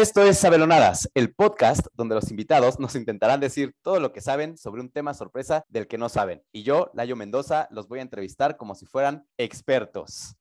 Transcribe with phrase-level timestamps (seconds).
[0.00, 4.56] Esto es Sabelonadas, el podcast donde los invitados nos intentarán decir todo lo que saben
[4.56, 6.40] sobre un tema sorpresa del que no saben.
[6.52, 10.36] Y yo, Layo Mendoza, los voy a entrevistar como si fueran expertos.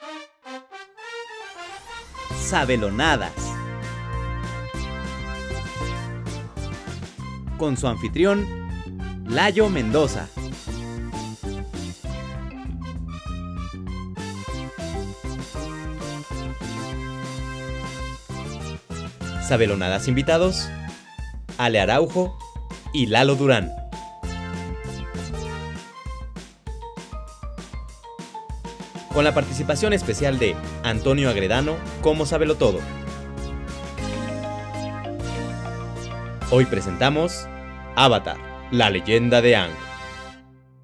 [2.39, 3.33] Sabelonadas.
[7.58, 8.46] Con su anfitrión,
[9.26, 10.30] Layo Mendoza.
[19.48, 20.70] Sabelonadas invitados,
[21.57, 22.37] Ale Araujo
[22.93, 23.71] y Lalo Durán.
[29.14, 32.80] Con la participación especial de Antonio Agredano como Sabelo Todo.
[36.52, 37.48] Hoy presentamos
[37.95, 38.38] Avatar,
[38.72, 39.86] la leyenda de Ang.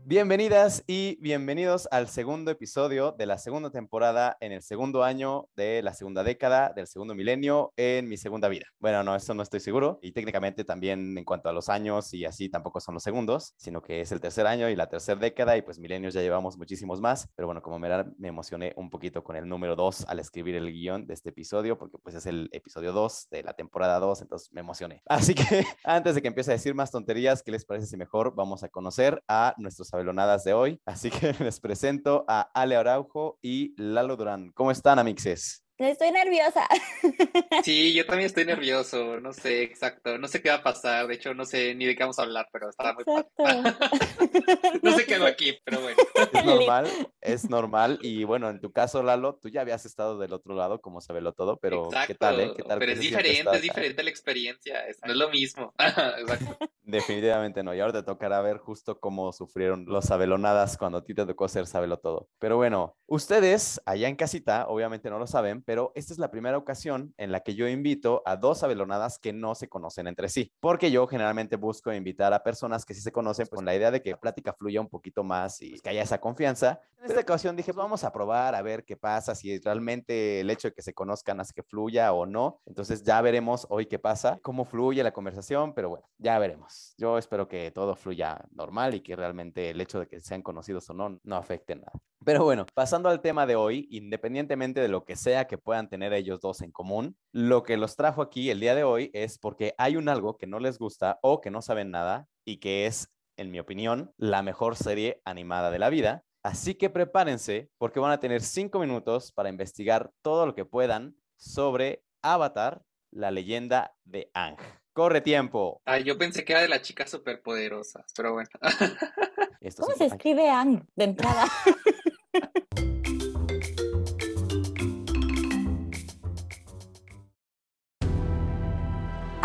[0.05, 5.81] Bienvenidas y bienvenidos al segundo episodio de la segunda temporada en el segundo año de
[5.81, 8.65] la segunda década del segundo milenio en mi segunda vida.
[8.79, 9.99] Bueno, no, eso no estoy seguro.
[10.01, 13.81] Y técnicamente también en cuanto a los años y así tampoco son los segundos, sino
[13.81, 16.99] que es el tercer año y la tercera década y pues milenios ya llevamos muchísimos
[16.99, 17.29] más.
[17.33, 21.07] Pero bueno, como me emocioné un poquito con el número 2 al escribir el guion
[21.07, 24.59] de este episodio porque pues es el episodio 2 de la temporada 2, entonces me
[24.59, 25.01] emocioné.
[25.07, 28.35] Así que antes de que empiece a decir más tonterías, ¿qué les parece si mejor
[28.35, 30.81] vamos a conocer a nuestros sabelonadas de hoy.
[30.85, 34.51] Así que les presento a Ale Araujo y Lalo Durán.
[34.53, 35.62] ¿Cómo están, amixes?
[35.77, 36.67] Estoy nerviosa.
[37.63, 41.13] Sí, yo también estoy nervioso, no sé, exacto, no sé qué va a pasar, de
[41.13, 43.31] hecho no sé ni de qué vamos a hablar, pero está muy padre.
[44.81, 45.97] no sé qué hago aquí, pero bueno.
[46.33, 46.89] Es normal,
[47.21, 50.81] es normal, y bueno, en tu caso, Lalo, tú ya habías estado del otro lado,
[50.81, 52.51] como sabelo todo, pero ¿qué tal, eh?
[52.55, 52.79] ¿Qué tal?
[52.79, 55.73] Pero es diferente, es diferente la experiencia, no es lo mismo.
[55.79, 56.57] exacto.
[56.81, 61.13] Definitivamente no, y ahora te tocará ver justo cómo sufrieron los sabelonadas cuando a ti
[61.13, 62.27] te tocó ser sabelo todo.
[62.39, 66.57] Pero bueno, ustedes allá en casita, obviamente no lo saben, pero esta es la primera
[66.57, 70.51] ocasión en la que yo invito a dos abelonadas que no se conocen entre sí,
[70.59, 73.91] porque yo generalmente busco invitar a personas que sí se conocen pues, con la idea
[73.91, 76.81] de que la plática fluya un poquito más y que haya esa confianza.
[76.99, 80.69] En esta ocasión dije, vamos a probar a ver qué pasa, si realmente el hecho
[80.69, 82.61] de que se conozcan hace que fluya o no.
[82.65, 86.93] Entonces ya veremos hoy qué pasa, cómo fluye la conversación, pero bueno, ya veremos.
[86.97, 90.89] Yo espero que todo fluya normal y que realmente el hecho de que sean conocidos
[90.89, 91.91] o no no afecte nada.
[92.25, 96.13] Pero bueno, pasando al tema de hoy, independientemente de lo que sea que puedan tener
[96.13, 99.73] ellos dos en común, lo que los trajo aquí el día de hoy es porque
[99.77, 103.09] hay un algo que no les gusta o que no saben nada y que es,
[103.37, 106.23] en mi opinión, la mejor serie animada de la vida.
[106.43, 111.15] Así que prepárense porque van a tener cinco minutos para investigar todo lo que puedan
[111.37, 114.57] sobre Avatar, la leyenda de Ang.
[114.93, 115.81] Corre tiempo.
[115.85, 118.49] Ay, yo pensé que era de las chicas superpoderosas, pero bueno.
[119.77, 121.45] ¿Cómo se escribe Ang de entrada?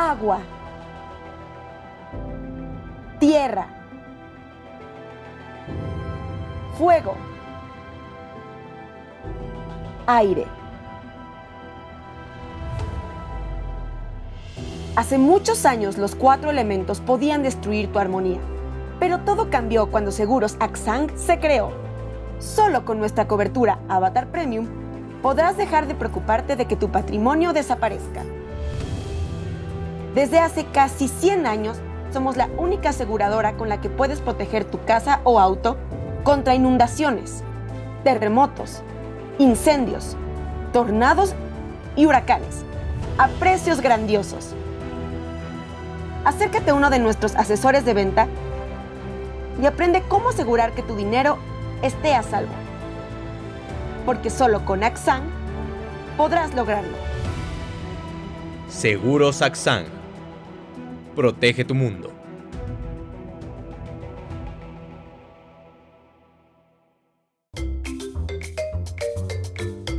[0.09, 0.39] agua,
[3.19, 3.67] tierra,
[6.79, 7.15] fuego,
[10.07, 10.47] aire.
[14.97, 18.41] Hace muchos años los cuatro elementos podían destruir tu armonía,
[18.99, 21.71] pero todo cambió cuando Seguros Axang se creó.
[22.39, 24.67] Solo con nuestra cobertura Avatar Premium
[25.21, 28.23] podrás dejar de preocuparte de que tu patrimonio desaparezca.
[30.15, 31.79] Desde hace casi 100 años,
[32.13, 35.77] somos la única aseguradora con la que puedes proteger tu casa o auto
[36.25, 37.43] contra inundaciones,
[38.05, 38.83] terremotos,
[39.39, 40.17] incendios,
[40.73, 41.35] tornados
[41.95, 42.63] y huracanes,
[43.19, 44.55] a precios grandiosos.
[46.25, 48.27] Acércate a uno de nuestros asesores de venta
[49.63, 51.39] y aprende cómo asegurar que tu dinero
[51.83, 52.53] esté a salvo.
[54.07, 55.23] Porque solo con Axan
[56.17, 56.97] podrás lograrlo.
[58.69, 59.98] Seguros Axan
[61.19, 62.13] Protege tu mundo.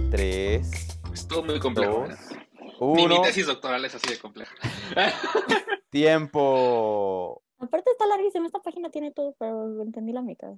[0.10, 0.98] Tres.
[1.14, 2.08] Estuvo muy complejo.
[2.80, 4.56] Dos, Mi tesis doctoral es así de compleja.
[5.90, 7.09] Tiempo.
[8.20, 10.54] Larguísima, esta página tiene todo, pero entendí la mitad.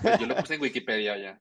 [0.00, 1.40] Pues yo lo puse en Wikipedia ya.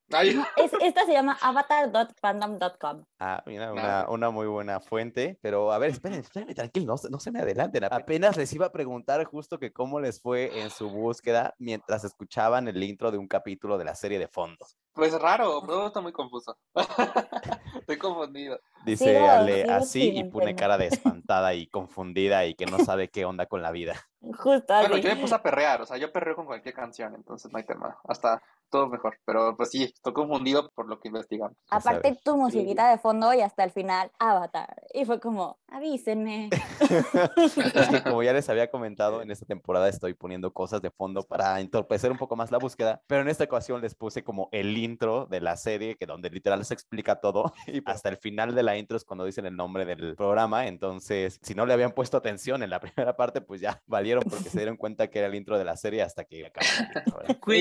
[0.82, 3.06] esta se llama avatar.fandom.com.
[3.20, 5.38] Ah, mira, una, una, muy buena fuente.
[5.42, 7.86] Pero a ver, esperen, espérenme, tranquilo, no, no, se me adelanten.
[7.86, 12.68] Apenas les iba a preguntar justo que cómo les fue en su búsqueda mientras escuchaban
[12.68, 14.66] el intro de un capítulo de la serie de fondo.
[14.94, 16.56] Pues raro, todo está muy confuso.
[17.80, 18.60] Estoy confundido.
[18.86, 23.26] Dice Ale así y pone cara de espantada y confundida y que no sabe qué
[23.26, 23.96] onda con la vida.
[24.22, 27.52] Justo Bueno, yo me puse a perrear, o sea, yo perreo con cualquier canción, entonces
[27.52, 27.98] no hay tema.
[28.08, 28.42] Hasta
[28.74, 29.20] todo mejor.
[29.24, 31.56] Pero pues sí, estoy confundido por lo que investigamos.
[31.70, 34.82] Aparte tu musiquita de fondo y hasta el final, Avatar.
[34.94, 36.50] Y fue como, avísenme.
[38.04, 42.12] como ya les había comentado, en esta temporada estoy poniendo cosas de fondo para entorpecer
[42.12, 45.40] un poco más la búsqueda, pero en esta ocasión les puse como el intro de
[45.40, 48.98] la serie, que donde literal se explica todo, y hasta el final de la intro
[48.98, 52.72] es cuando dicen el nombre del programa, entonces si no le habían puesto atención en
[52.72, 55.66] la primera parte, pues ya valieron porque se dieron cuenta que era el intro de
[55.66, 56.66] la serie hasta que acabó.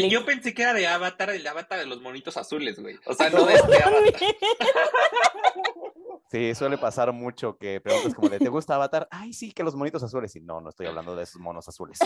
[0.09, 2.99] Yo pensé que era de Avatar, el Avatar de los monitos azules, güey.
[3.07, 4.13] O sea, no de este Avatar.
[6.33, 9.07] Sí, suele pasar mucho que preguntas como de, ¿te gusta Avatar?
[9.11, 10.35] Ay, sí, que los monitos azules.
[10.35, 11.99] Y no, no estoy hablando de esos monos azules.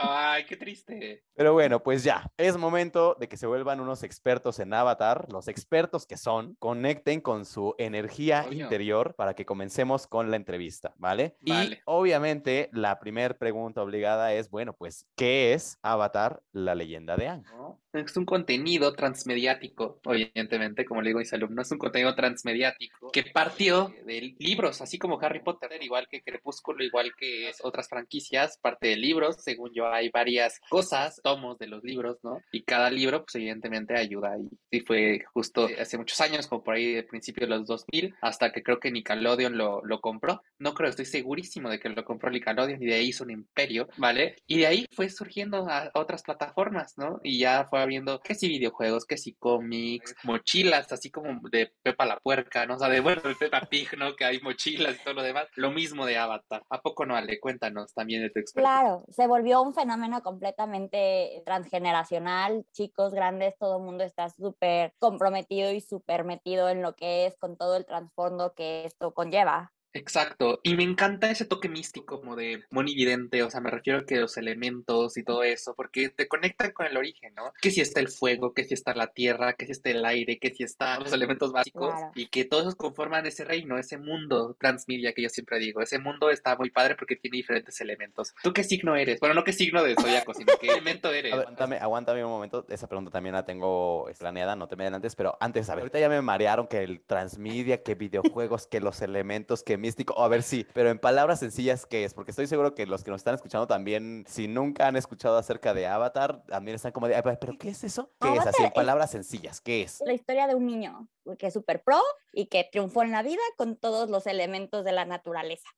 [0.00, 1.22] Ay, qué triste.
[1.34, 5.26] Pero bueno, pues ya, es momento de que se vuelvan unos expertos en Avatar.
[5.30, 10.94] Los expertos que son, conecten con su energía interior para que comencemos con la entrevista,
[10.96, 11.36] ¿vale?
[11.44, 11.52] Y
[11.84, 17.44] obviamente la primera pregunta obligada es, bueno, pues, ¿qué es Avatar, la leyenda de Ang?
[17.92, 23.01] Es un contenido transmediático, evidentemente, como le digo a mis alumnos, es un contenido transmediático
[23.10, 28.58] que partió de libros, así como Harry Potter, igual que Crepúsculo, igual que otras franquicias,
[28.58, 32.40] parte de libros, según yo hay varias cosas, tomos de los libros, ¿no?
[32.52, 36.74] Y cada libro, pues evidentemente ayuda y, y fue justo hace muchos años, como por
[36.74, 40.74] ahí de principio de los 2000, hasta que creo que Nickelodeon lo, lo compró, no
[40.74, 44.36] creo, estoy segurísimo de que lo compró Nickelodeon y de ahí hizo un imperio, ¿vale?
[44.46, 47.20] Y de ahí fue surgiendo a otras plataformas, ¿no?
[47.22, 52.06] Y ya fue viendo que si videojuegos, que si cómics, mochilas, así como de Pepa
[52.06, 52.76] la Puerca, ¿no?
[52.76, 54.14] O sea, de bueno, de Peppa Pig, ¿no?
[54.14, 55.46] Que hay mochilas y todo lo demás.
[55.56, 56.62] Lo mismo de Avatar.
[56.68, 57.40] ¿A poco no, Ale?
[57.40, 58.80] Cuéntanos también de tu experiencia.
[58.80, 62.66] Claro, se volvió un fenómeno completamente transgeneracional.
[62.72, 67.36] Chicos, grandes, todo el mundo está súper comprometido y súper metido en lo que es
[67.38, 69.72] con todo el trasfondo que esto conlleva.
[69.94, 74.06] Exacto, y me encanta ese toque místico como de monividente, o sea, me refiero a
[74.06, 77.52] que los elementos y todo eso, porque te conectan con el origen, ¿no?
[77.60, 80.38] Que si está el fuego, que si está la tierra, que si está el aire,
[80.38, 85.12] que si están los elementos básicos, y que todos conforman ese reino, ese mundo transmedia
[85.12, 88.34] que yo siempre digo, ese mundo está muy padre porque tiene diferentes elementos.
[88.42, 89.20] ¿Tú qué signo eres?
[89.20, 91.32] Bueno, no qué signo de zodiaco, sino qué elemento eres.
[91.32, 95.36] Aguántame, aguántame un momento, esa pregunta también la tengo planeada, no te me antes, pero
[95.40, 99.62] antes, a ver, ahorita ya me marearon que el transmedia, que videojuegos, que los elementos,
[99.62, 100.18] que místico.
[100.18, 102.14] a ver, sí, pero en palabras sencillas, ¿qué es?
[102.14, 105.74] Porque estoy seguro que los que nos están escuchando también, si nunca han escuchado acerca
[105.74, 108.10] de Avatar, también están como de, ¿pero qué es eso?
[108.20, 108.46] ¿Qué es?
[108.46, 110.02] Así, en palabras sencillas, ¿qué es?
[110.06, 111.08] La historia de un niño
[111.38, 112.00] que es súper pro
[112.32, 115.68] y que triunfó en la vida con todos los elementos de la naturaleza.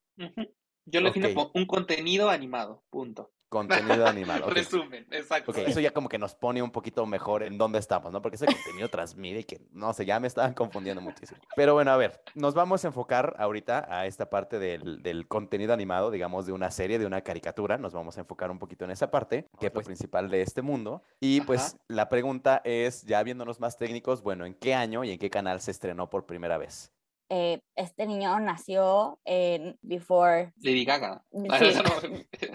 [0.86, 3.33] Yo lo defino como un contenido animado, punto.
[3.54, 4.42] Contenido animal.
[4.48, 5.54] Resumen, exacto.
[5.54, 8.20] eso ya como que nos pone un poquito mejor en dónde estamos, ¿no?
[8.20, 11.38] Porque ese contenido transmite y que, no sé, ya me estaban confundiendo muchísimo.
[11.54, 15.72] Pero bueno, a ver, nos vamos a enfocar ahorita a esta parte del, del contenido
[15.72, 17.78] animado, digamos, de una serie, de una caricatura.
[17.78, 20.60] Nos vamos a enfocar un poquito en esa parte, que es pues principal de este
[20.60, 21.04] mundo.
[21.20, 25.18] Y pues la pregunta es, ya viéndonos más técnicos, bueno, ¿en qué año y en
[25.20, 26.90] qué canal se estrenó por primera vez?
[27.30, 30.52] Eh, este niño nació en Before...
[30.60, 31.24] Lady Gaga.
[31.32, 32.26] Sí.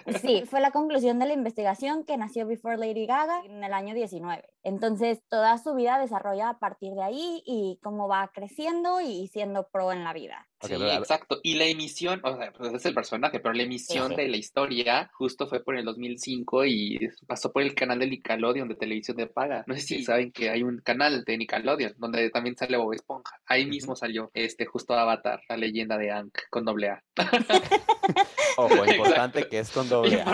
[0.50, 4.44] fue la conclusión de la investigación que nació Before Lady Gaga en el año 19.
[4.64, 9.68] Entonces, toda su vida desarrolla a partir de ahí y cómo va creciendo y siendo
[9.70, 10.48] pro en la vida.
[10.62, 11.40] Sí, exacto.
[11.42, 15.10] Y la emisión, o sea, pues es el personaje, pero la emisión de la historia
[15.14, 19.28] justo fue por el 2005 y pasó por el canal de Nickelodeon de televisión de
[19.28, 19.64] paga.
[19.68, 23.40] No sé si saben que hay un canal de Nickelodeon donde también sale Bob Esponja.
[23.46, 27.04] Ahí mismo salió este justo Avatar, la leyenda de Ank con doble A.
[28.60, 30.34] Ojo, importante que es con doble A.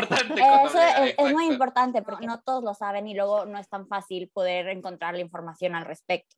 [0.66, 0.80] Eso
[1.18, 4.68] es, muy importante porque no todos lo saben y luego no es tan fácil poder
[4.70, 6.36] encontrar la información al respecto.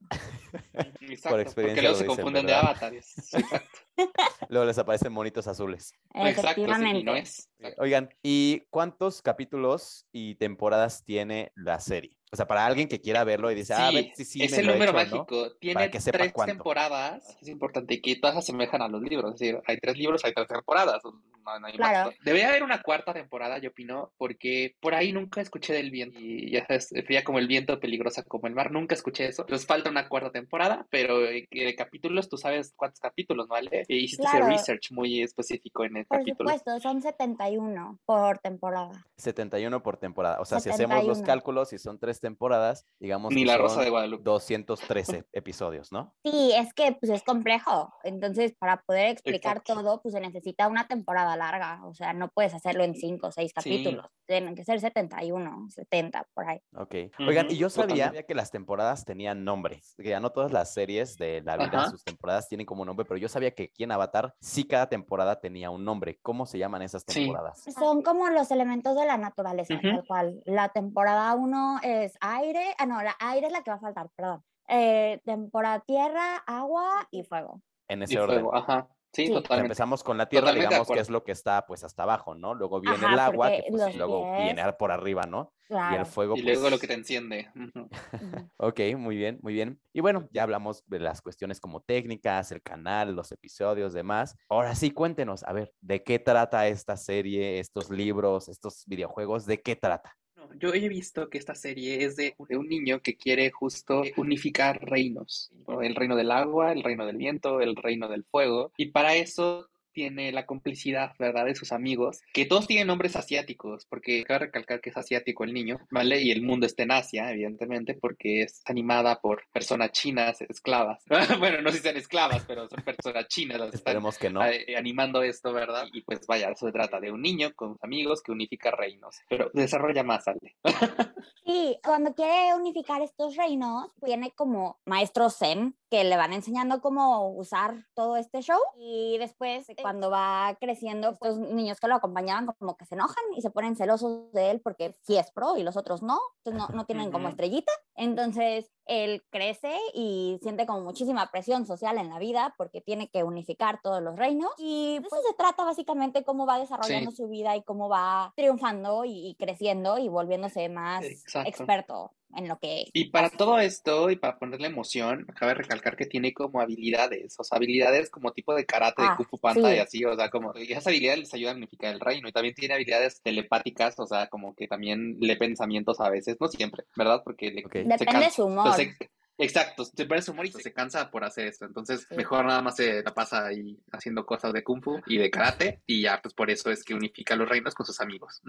[1.02, 2.94] Exacto, por experiencia porque luego se confunden de Avatar.
[2.94, 3.80] Exacto.
[4.50, 5.92] Luego les aparecen monitos azules.
[6.14, 7.04] Efectivamente.
[7.04, 7.50] no es.
[7.80, 12.18] Oigan, ¿y cuántos capítulos y temporadas tiene la serie?
[12.32, 14.92] O sea, para alguien que quiera verlo y dice, ah, sí, sí, es el número
[14.92, 15.54] mágico.
[15.60, 19.34] Tiene tres temporadas, es importante, y que todas se asemejan a los libros.
[19.36, 21.02] Es decir, hay tres libros, hay tres temporadas.
[21.04, 22.12] No, claro.
[22.26, 26.20] Debe haber una cuarta temporada, yo opino, porque por ahí nunca escuché del viento.
[26.20, 28.72] Y ya sabes, fría como el viento, peligrosa como el mar.
[28.72, 29.46] Nunca escuché eso.
[29.48, 33.86] Les falta una cuarta temporada, pero de capítulos, tú sabes cuántos capítulos, ¿vale?
[33.88, 36.50] E hiciste ese research muy específico en el capítulo.
[36.50, 39.06] Por supuesto, son 71 por temporada.
[39.16, 40.42] 71 por temporada.
[40.42, 43.34] O sea, si hacemos los cálculos, si son tres temporadas, digamos.
[43.34, 44.24] Ni la Rosa de Guadalupe.
[44.24, 46.14] 213 episodios, ¿no?
[46.24, 47.94] Sí, es que pues es complejo.
[48.04, 52.54] Entonces, para poder explicar todo, pues se necesita una temporada larga, o sea, no puedes
[52.54, 56.60] hacerlo en cinco o seis capítulos, tienen que ser 71, 70, por ahí.
[56.76, 56.96] Ok.
[57.28, 61.18] Oigan, y yo sabía que las temporadas tenían nombres, que ya no todas las series
[61.18, 61.90] de la vida, Ajá.
[61.90, 65.40] sus temporadas tienen como nombre, pero yo sabía que aquí en Avatar sí cada temporada
[65.40, 66.20] tenía un nombre.
[66.22, 67.22] ¿Cómo se llaman esas Sí.
[67.22, 67.64] temporadas?
[67.78, 69.90] Son como los elementos de la naturaleza, Ujú.
[69.90, 70.42] tal cual.
[70.46, 74.10] La temporada 1 es aire, ah, no, la aire es la que va a faltar,
[74.16, 74.44] perdón.
[74.70, 77.62] Eh, temporada tierra, agua y fuego.
[77.88, 78.36] En Y ese orden.
[78.42, 78.88] fuego, ajá.
[79.14, 79.34] Sí, Sí.
[79.34, 79.68] Totalmente.
[79.68, 82.54] empezamos con la tierra, Totalmente digamos que es lo que está pues hasta abajo, ¿no?
[82.54, 85.54] Luego viene Ajá, el agua, que pues, luego pies- viene por arriba, ¿no?
[85.70, 87.50] Y el fuego, Y luego lo pues, que te enciende.
[88.58, 89.80] Ok, muy bien, muy bien.
[89.94, 94.36] Y bueno, ya hablamos de las cuestiones como técnicas, el canal, los episodios, demás.
[94.50, 99.46] Ahora sí, cuéntenos, a ver, ¿de qué trata esta serie, estos libros, estos videojuegos?
[99.46, 100.16] ¿De qué trata?
[100.38, 104.04] No, Yo he visto que esta serie es de, de un niño que quiere justo
[104.18, 105.82] unificar reinos, ¿no?
[105.82, 109.68] el reino del agua, el reino del viento, el reino del fuego, y para eso
[109.98, 114.80] tiene la complicidad, ¿verdad?, de sus amigos, que todos tienen nombres asiáticos, porque cabe recalcar
[114.80, 116.22] que es asiático el niño, ¿vale?
[116.22, 121.04] Y el mundo está en Asia, evidentemente, porque es animada por personas chinas esclavas.
[121.40, 124.30] Bueno, no sé si sean esclavas, pero son personas chinas las que están Esperemos que
[124.30, 124.46] no.
[124.46, 125.88] eh, animando esto, ¿verdad?
[125.92, 129.16] Y pues vaya, eso se trata de un niño con sus amigos que unifica reinos.
[129.30, 130.56] Pero desarrolla más, Ale.
[131.48, 137.30] Sí, cuando quiere unificar estos reinos, tiene como maestros Zen que le van enseñando cómo
[137.30, 142.76] usar todo este show y después cuando va creciendo, estos niños que lo acompañaban como
[142.76, 145.78] que se enojan y se ponen celosos de él porque sí es pro y los
[145.78, 151.30] otros no, entonces no, no tienen como estrellita, entonces él crece y siente como muchísima
[151.32, 155.34] presión social en la vida porque tiene que unificar todos los reinos y pues se
[155.36, 160.10] trata básicamente cómo va desarrollando su vida y cómo va triunfando y, y creciendo y
[160.10, 161.50] volviéndose más Exacto.
[161.50, 163.38] experto en lo que Y para hace.
[163.38, 168.10] todo esto y para ponerle emoción, cabe recalcar que tiene como habilidades, o sea, habilidades
[168.10, 169.76] como tipo de karate, de Ah, Kung Fu Panda sí.
[169.76, 172.32] y así, o sea, como y esas habilidades les ayudan a unificar el reino y
[172.32, 176.86] también tiene habilidades telepáticas, o sea, como que también lee pensamientos a veces, no siempre,
[176.96, 177.22] ¿verdad?
[177.24, 177.74] Porque le, Ok.
[177.74, 178.68] se Depende de su humor.
[178.68, 178.98] Entonces,
[179.38, 181.66] Exacto, se su humor y se cansa por hacer esto.
[181.66, 182.16] Entonces, Sí.
[182.16, 185.82] mejor nada más se la pasa ahí haciendo cosas de kung fu y de karate
[185.86, 188.42] y ya, pues por eso es que unifica los reinos con sus amigos.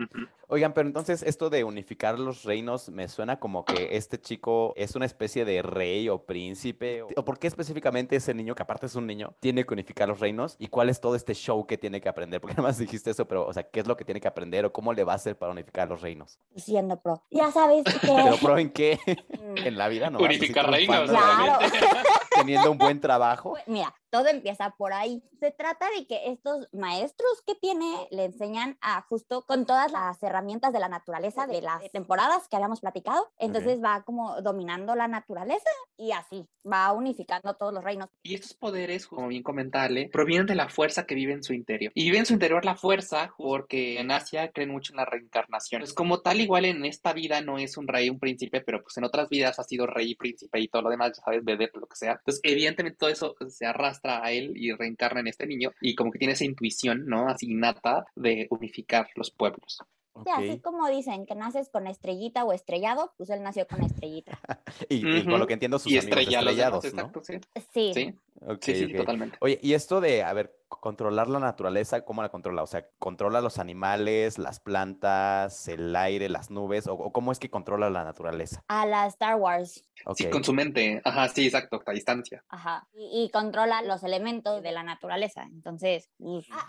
[0.47, 4.95] Oigan, pero entonces esto de unificar los reinos me suena como que este chico es
[4.97, 7.03] una especie de rey o príncipe.
[7.03, 10.21] ¿O por qué específicamente ese niño, que aparte es un niño, tiene que unificar los
[10.21, 10.57] reinos?
[10.59, 12.41] ¿Y cuál es todo este show que tiene que aprender?
[12.41, 14.65] Porque nada más dijiste eso, pero, o sea, ¿qué es lo que tiene que aprender
[14.65, 16.39] o cómo le va a hacer para unificar los reinos?
[16.57, 17.23] siendo pro.
[17.31, 18.07] Ya sabes que...
[18.07, 18.99] ¿Pero pro en qué?
[19.59, 20.19] En la vida, ¿no?
[20.21, 21.59] Unificar reinos, Claro.
[22.35, 23.51] Teniendo un buen trabajo.
[23.51, 25.23] Pues, Mira, todo empieza por ahí.
[25.41, 30.23] Se trata de que estos maestros que tiene le enseñan a justo con todas las
[30.23, 33.31] herramientas de la naturaleza de las temporadas que habíamos platicado.
[33.39, 38.09] Entonces va como dominando la naturaleza y así va unificando todos los reinos.
[38.23, 41.93] Y estos poderes, como bien comentale, provienen de la fuerza que vive en su interior.
[41.95, 45.83] Y vive en su interior la fuerza porque en Asia creen mucho en la reencarnación.
[45.83, 48.97] Pues como tal, igual en esta vida no es un rey, un príncipe, pero pues
[48.97, 51.87] en otras vidas ha sido rey, príncipe y todo lo demás, ya sabes, bebé, lo
[51.87, 52.13] que sea.
[52.13, 56.11] Entonces, evidentemente todo eso se arrastra a él y reencarna en este niño y como
[56.11, 57.29] que tiene esa intuición, ¿no?
[57.29, 59.79] Así innata de unificar los pueblos.
[60.25, 64.39] Sí, así como dicen que naces con estrellita o estrellado, pues él nació con estrellita.
[64.89, 65.39] Y, y con Ujú.
[65.39, 67.01] lo que entiendo, sus y amigos estrellados, ¿no?
[67.01, 67.35] exacto, sí.
[67.73, 68.15] Sí, Sí,
[68.61, 69.37] Sí, totalmente.
[69.41, 72.63] Oye, y esto de, a ver, controlar la naturaleza, ¿cómo la controla?
[72.63, 76.87] O sea, ¿controla los animales, las plantas, el aire, las nubes?
[76.87, 78.63] ¿O, o cómo es que controla la naturaleza?
[78.69, 79.85] a la Star Wars.
[80.15, 81.01] Sí, con su mente.
[81.05, 82.45] Ajá, sí, exacto, a distancia.
[82.49, 82.87] Ajá.
[82.93, 85.43] Y, y controla los elementos de la naturaleza.
[85.43, 86.11] Entonces,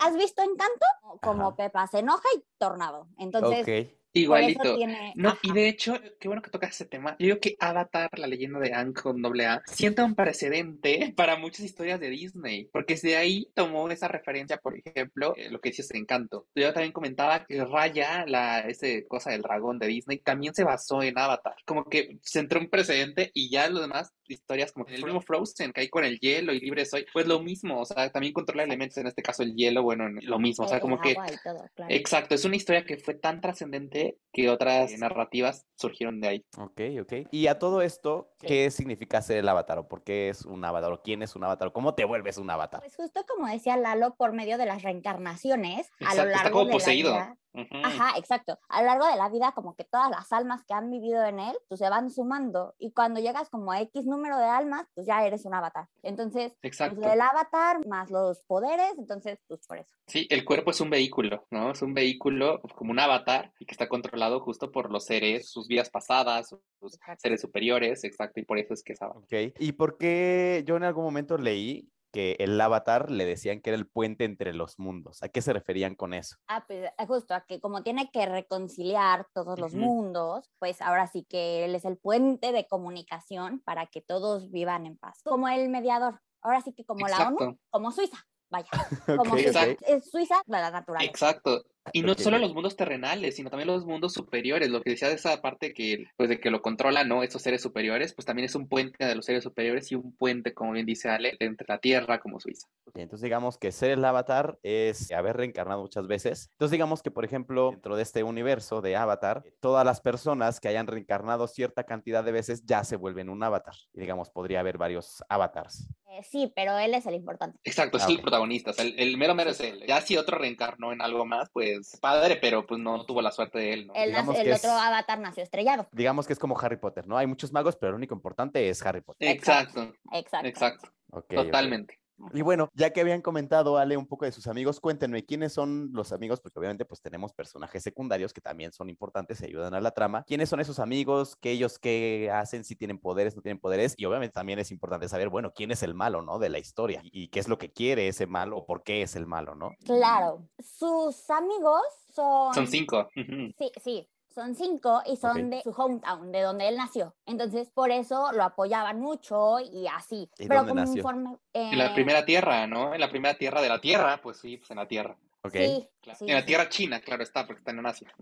[0.00, 0.86] ¿has visto Encanto?
[1.22, 1.56] Como Ajá.
[1.56, 3.06] Pepa se enoja y tornado.
[3.18, 3.66] Entonces,
[4.12, 4.76] Igualito.
[4.76, 5.12] tiene.
[5.16, 5.38] No, ajá.
[5.42, 7.16] y de hecho, qué bueno que tocas ese tema.
[7.18, 11.36] Yo digo que Avatar, la leyenda de Aang con doble A, sienta un precedente para
[11.36, 15.70] muchas historias de Disney, porque de ahí tomó esa referencia, por ejemplo, eh, lo que
[15.70, 16.46] dices en Encanto.
[16.54, 21.02] Yo también comentaba que Raya, la ese cosa del dragón de Disney, también se basó
[21.02, 21.54] en Avatar.
[21.64, 25.80] Como que centró un precedente y ya lo demás historias como el mismo Frozen, que
[25.82, 28.96] hay con el hielo y libre soy, pues lo mismo, o sea, también controla elementos,
[28.98, 31.92] en este caso el hielo, bueno, en- lo mismo, o sea, como que todo, claro.
[31.94, 33.99] Exacto, es una historia que fue tan trascendente
[34.32, 36.44] que otras narrativas surgieron de ahí.
[36.56, 37.12] Ok, ok.
[37.30, 38.32] Y a todo esto.
[38.38, 39.78] ¿qué significa ser el avatar?
[39.78, 40.92] ¿O por qué es un avatar?
[40.92, 41.68] ¿O quién es un avatar?
[41.68, 42.80] ¿O ¿Cómo te vuelves un avatar?
[42.80, 46.64] Pues justo como decía Lalo, por medio de las reencarnaciones, a lo está largo como
[46.66, 47.18] de la poseído.
[47.52, 48.58] Ajá, exacto.
[48.68, 51.40] A lo largo de la vida, como que todas las almas que han vivido en
[51.40, 52.74] él, pues se van sumando.
[52.78, 55.88] Y cuando llegas como a X número de almas, pues ya eres un avatar.
[56.02, 57.00] Entonces, pues Exacto.
[57.10, 59.94] el avatar más los poderes, entonces, pues por eso.
[60.06, 61.72] Sí, el cuerpo es un vehículo, ¿no?
[61.72, 65.66] Es un vehículo como un avatar y que está controlado justo por los seres, sus
[65.68, 67.20] vidas pasadas, sus Exacto.
[67.22, 69.22] seres superiores, exacto, y por eso es que es avatar.
[69.22, 69.54] Ok.
[69.58, 73.78] ¿Y por qué yo en algún momento leí que el avatar le decían que era
[73.78, 75.22] el puente entre los mundos.
[75.22, 76.36] ¿A qué se referían con eso?
[76.48, 81.26] Ah, pues justo a que como tiene que reconciliar todos los mundos, pues ahora sí
[81.28, 85.20] que él es el puente de comunicación para que todos vivan en paz.
[85.24, 86.20] Como el mediador.
[86.42, 88.18] Ahora sí que como la ONU, como Suiza.
[88.50, 88.68] Vaya,
[89.16, 89.62] como Suiza.
[89.62, 89.78] ok.
[89.86, 91.10] Es Suiza la naturaleza.
[91.10, 91.64] Exacto.
[91.92, 94.68] Y no solo los mundos terrenales, sino también los mundos superiores.
[94.70, 97.22] Lo que decía de esa parte que, pues, de que lo controlan, ¿no?
[97.22, 100.52] Esos seres superiores, pues también es un puente de los seres superiores y un puente,
[100.54, 102.68] como bien dice Ale, entre la Tierra como Suiza.
[102.94, 106.48] Entonces digamos que ser el avatar es haber reencarnado muchas veces.
[106.52, 110.68] Entonces digamos que, por ejemplo, dentro de este universo de avatar, todas las personas que
[110.68, 113.74] hayan reencarnado cierta cantidad de veces ya se vuelven un avatar.
[113.94, 115.88] Y digamos, podría haber varios avatars.
[116.12, 117.58] Eh, sí, pero él es el importante.
[117.62, 119.84] Exacto, es Ah, el protagonista, o sea, el, el mero mero es él.
[119.86, 123.58] Ya si otro reencarnó en algo más, pues padre, pero pues no tuvo la suerte
[123.60, 123.94] de él, ¿no?
[123.94, 125.88] El, nace- el otro es- avatar nació estrellado.
[125.92, 127.16] Digamos que es como Harry Potter, ¿no?
[127.16, 129.28] Hay muchos magos, pero lo único importante es Harry Potter.
[129.28, 130.48] Exacto, Exacto.
[130.48, 130.88] exacto,
[131.28, 132.00] totalmente.
[132.32, 135.90] Y bueno, ya que habían comentado, Ale, un poco de sus amigos, cuéntenme quiénes son
[135.92, 139.80] los amigos, porque obviamente pues tenemos personajes secundarios que también son importantes y ayudan a
[139.80, 140.24] la trama.
[140.26, 141.36] ¿Quiénes son esos amigos?
[141.36, 142.64] ¿Qué ellos qué hacen?
[142.64, 143.94] Si tienen poderes, no tienen poderes.
[143.96, 146.38] Y obviamente también es importante saber, bueno, quién es el malo, ¿no?
[146.38, 147.00] De la historia.
[147.04, 149.54] Y, y qué es lo que quiere ese malo o por qué es el malo,
[149.54, 149.70] ¿no?
[149.84, 150.46] Claro.
[150.58, 151.82] Sus amigos
[152.14, 152.54] son...
[152.54, 153.08] Son cinco.
[153.14, 154.08] Sí, sí.
[154.34, 157.14] Son cinco y son de su hometown, de donde él nació.
[157.26, 160.30] Entonces, por eso lo apoyaban mucho y así.
[160.38, 161.02] ¿Y Pero dónde nació?
[161.02, 161.36] conforme...
[161.52, 162.94] En la eh, primera tierra, ¿no?
[162.94, 165.16] En la primera tierra de la tierra, pues sí, pues en la tierra.
[165.42, 165.52] Ok.
[165.54, 166.18] Sí, Claro.
[166.18, 168.14] sí, en la sí, tierra china, claro está, porque está en Asia.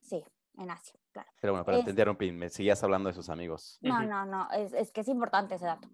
[0.00, 0.22] Sí,
[0.56, 1.28] en Asia, claro.
[1.40, 3.78] Pero bueno, pero Es- te interrumpí, me seguías hablando de sus amigos.
[3.80, 5.88] No, no, no, es, es que es importante ese dato.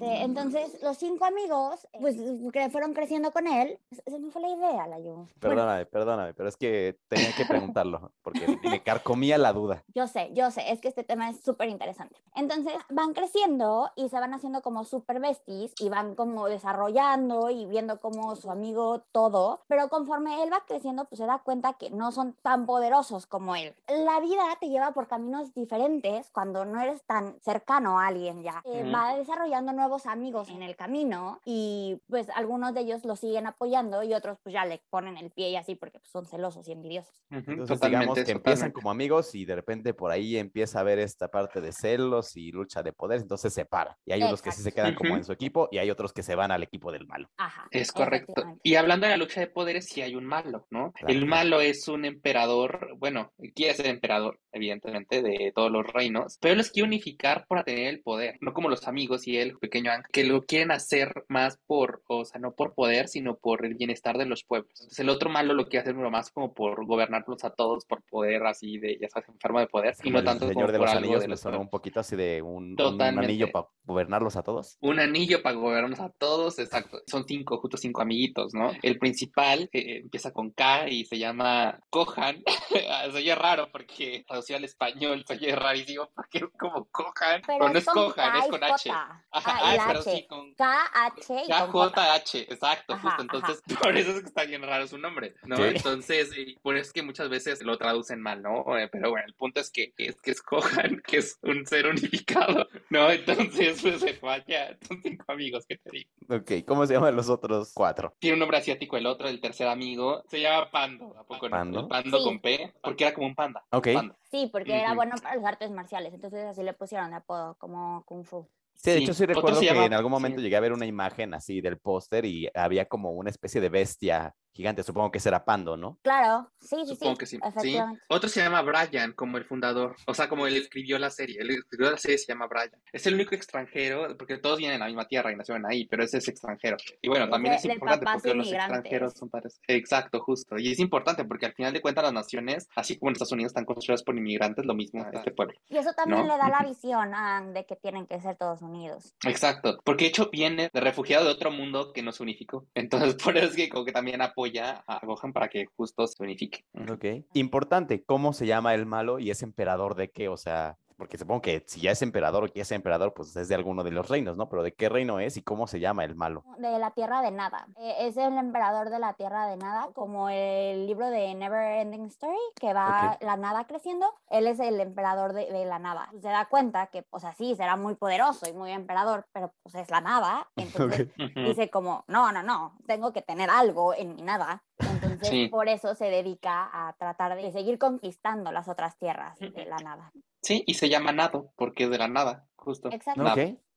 [0.00, 2.16] Este, entonces, los cinco amigos, pues,
[2.52, 5.14] que fueron creciendo con él, se me fue la idea, la yo.
[5.14, 9.84] Bueno, Perdóname, perdóname, pero es que tenía que preguntarlo, porque me carcomía la duda.
[9.94, 12.16] yo sé, yo sé, es que este tema es súper interesante.
[12.34, 17.66] Entonces, van creciendo y se van haciendo como super besties y van como desarrollando y
[17.66, 21.90] viendo como su amigo todo, pero conforme él va creciendo, pues se da cuenta que
[21.90, 23.74] no son tan poderosos como él.
[23.88, 28.60] La vida te lleva por caminos diferentes cuando no eres tan cercano a alguien ya.
[28.64, 28.92] Eh, Ujú.
[28.92, 34.02] Va desarrollando nuevos amigos en el camino y pues algunos de ellos lo siguen apoyando
[34.02, 36.72] y otros pues ya le ponen el pie y así porque pues, son celosos y
[36.72, 37.22] envidiosos.
[37.30, 38.74] Ujú, Entonces, digamos Totalmente, que empiezan totalmente.
[38.74, 42.50] como amigos y de repente por ahí empieza a haber esta parte de celos y
[42.50, 43.98] lucha de poderes, entonces se para.
[44.04, 45.18] Y hay unos que sí se quedan como Ujú.
[45.18, 47.28] en su equipo y hay otros que se van al equipo del malo.
[47.36, 47.68] Ajá.
[47.70, 48.34] Es correcto.
[48.62, 50.92] Y hablando de la lucha de poderes, sí hay un malo, ¿no?
[50.92, 56.38] Claro, El malo es un emperador, bueno, quiere ser emperador, evidentemente, de todos los reinos,
[56.40, 59.90] pero los quiere unificar para tener el poder, no como los amigos y el pequeño
[60.12, 64.16] que lo quieren hacer más por, o sea, no por poder, sino por el bienestar
[64.18, 64.70] de los pueblos.
[64.80, 68.46] Entonces el otro malo lo quiere hacer más como por gobernarlos a todos, por poder
[68.46, 70.86] así de, ya sabes, enfermo de poder, y no el tanto Señor como de por
[70.86, 74.36] los algo Anillos de me los sonó un poquito así de un, anillo para gobernarlos
[74.36, 74.76] a todos.
[74.80, 77.00] Un anillo para gobernarnos a todos, exacto.
[77.06, 78.70] Son cinco, justo cinco amiguitos, ¿no?
[78.82, 82.42] El principal eh, empieza con K y se llama Kohan.
[82.68, 87.42] se oye raro porque traducido al español se oye rarísimo porque es como Kohan.
[87.46, 88.90] Pero, no es con Kohan, K es con H.
[89.30, 90.10] Ajá, Ah, y la pero H.
[90.16, 91.50] sí, con K-H y.
[91.50, 93.22] KJH, exacto, Ajá, justo.
[93.22, 95.56] Entonces, por eso es que está bien raro su nombre, ¿no?
[95.56, 95.62] Sí.
[95.64, 98.76] Entonces, eh, por eso es que muchas veces lo traducen mal, ¿no?
[98.78, 102.66] Eh, Pero bueno, el punto es que es que escojan que es un ser unificado,
[102.90, 103.10] ¿no?
[103.10, 104.76] Entonces, pues se falla.
[104.88, 106.10] Son cinco amigos que te digo.
[106.28, 108.14] Ok, ¿cómo se llaman los otros cuatro?
[108.18, 110.22] Tiene un nombre asiático el otro, el tercer amigo.
[110.28, 111.56] Se llama Pando, ¿a poco no?
[111.56, 111.80] ¿Pando?
[111.80, 112.24] El Pando Sí.
[112.24, 113.64] con P, porque era como un panda.
[113.70, 113.88] Ok.
[113.94, 114.16] Panda.
[114.30, 114.96] Sí, porque era Ujú.
[114.96, 118.48] bueno para las artes marciales, entonces así le pusieron de apodo como Kung Fu.
[118.74, 119.02] Sí, de Sí.
[119.04, 120.42] hecho sí recuerdo que llama- en algún momento sí.
[120.44, 124.34] llegué a ver una imagen así del póster y había como una especie de bestia
[124.54, 125.98] gigante, supongo que será Pando, ¿no?
[126.02, 127.78] Claro, sí, sí, Supongo sí, que sí.
[128.08, 129.96] Otro se llama Brian, como el fundador.
[130.06, 131.36] O sea, como él escribió la serie.
[131.40, 132.70] Él escribió la serie, se llama Brian.
[132.92, 136.04] Es el único extranjero, porque todos vienen de la misma tierra y nacieron ahí, pero
[136.04, 136.76] ese es extranjero.
[137.02, 139.60] Y bueno, también de- es importante porque los extranjeros son padres.
[139.66, 140.56] Exacto, justo.
[140.58, 143.50] Y es importante porque al final de cuentas las naciones, así como en Estados Unidos,
[143.50, 145.58] están construidas por inmigrantes, lo mismo este pueblo.
[145.68, 146.32] Y eso también ¿no?
[146.32, 147.12] le da la visión
[147.52, 149.14] de que tienen que ser todos unidos.
[149.26, 152.66] Exacto, porque de hecho viene de refugiado de otro mundo que no se unificó.
[152.74, 154.43] Entonces, por eso es que como que también apoya
[154.86, 156.64] a Gohan para que justo se unifique.
[156.90, 157.26] Ok.
[157.34, 160.28] Importante, ¿cómo se llama el malo y es emperador de qué?
[160.28, 163.34] O sea, porque supongo que si ya es emperador o que ya es emperador, pues
[163.36, 164.48] es de alguno de los reinos, ¿no?
[164.48, 166.44] Pero ¿de qué reino es y cómo se llama el malo?
[166.58, 167.66] De la Tierra de Nada.
[167.76, 172.06] Eh, es el emperador de la Tierra de Nada, como el libro de Never Ending
[172.06, 174.06] Story, que va la nada creciendo.
[174.30, 176.08] Él es el emperador de, de la nada.
[176.20, 179.74] Se da cuenta que, o sea, sí, será muy poderoso y muy emperador, pero pues
[179.74, 180.48] es la nada.
[180.56, 181.18] Entonces Ok.
[181.18, 181.48] Ujú.
[181.48, 184.62] dice como, no, no, no, tengo que tener algo en mi nada.
[185.04, 185.48] Entonces, Sí.
[185.48, 190.12] por eso se dedica a tratar de seguir conquistando las otras tierras de la nada.
[190.42, 192.90] Sí, y se llama Nado, porque es de la nada, justo.
[192.92, 193.22] Exacto.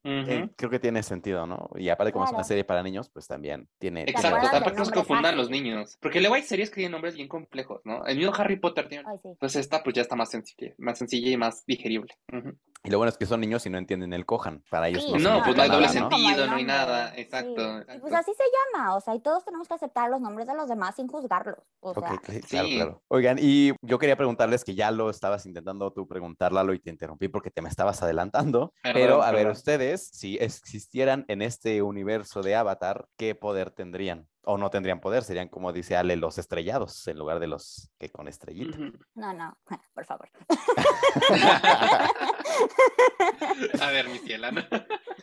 [0.09, 1.69] Eh, creo que tiene sentido, ¿no?
[1.75, 4.03] Y aparte, como es una serie para niños, pues también tiene.
[4.03, 5.97] Exacto, tampoco nos confundan los niños.
[6.01, 8.05] Porque luego hay series que tienen nombres bien complejos, ¿no?
[8.05, 9.03] El mismo Harry Potter tiene.
[9.05, 9.35] Ay, sí.
[9.37, 12.13] Pues esta pues ya está más sencilla, más sencilla y más digerible.
[12.31, 12.57] Ujú.
[12.83, 14.63] Y lo bueno es que son niños y no entienden el Kohan.
[14.69, 17.21] Para ellos Sí, no, No, pues no hay doble sentido, no hay nada, sí.
[17.21, 18.43] exacto, Y pues así se
[18.77, 21.57] llama, o sea, y todos tenemos que aceptar los nombres de los demás sin juzgarlos.
[21.81, 22.75] O Ok, sea, ok, claro, Sí.
[22.75, 23.01] claro.
[23.09, 26.89] Oigan, y yo quería preguntarles que ya lo estabas intentando tú preguntar, Lalo, y te
[26.89, 28.73] interrumpí porque te me estabas adelantando.
[28.81, 34.27] Perdón, pero, a ver, ustedes, si existieran en este universo de Avatar, ¿qué poder tendrían?
[34.49, 38.09] O no tendrían poder, serían como dice Ale, los estrellados, en lugar de los que
[38.09, 38.77] con estrellita.
[39.13, 39.57] No, no,
[39.93, 40.29] por favor.
[43.81, 44.63] A ver, mi ciela, ¿no?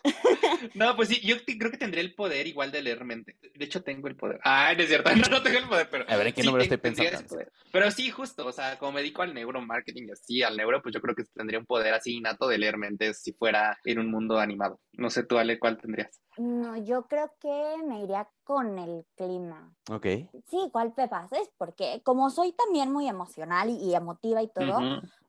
[0.74, 3.36] No, pues sí, yo creo que tendría el poder igual de leer mente.
[3.54, 4.40] De hecho, tengo el poder.
[4.42, 6.04] Ay, no es cierto, no, no tengo el poder, pero.
[6.08, 7.36] A ver, ¿en qué sí número estoy pensando?
[7.72, 10.94] Pero sí, justo, o sea, como me dedico al neuromarketing y así, al neuro, pues
[10.94, 14.10] yo creo que tendría un poder así innato de leer mentes si fuera en un
[14.10, 14.80] mundo animado.
[14.92, 16.20] No sé tú, Ale, ¿cuál tendrías?
[16.36, 19.72] No, yo creo que me iría con el clima.
[19.90, 20.06] Ok.
[20.46, 21.50] Sí, igual Pepa, ¿sabes?
[21.56, 24.80] Porque como soy también muy emocional y, y emotiva y todo.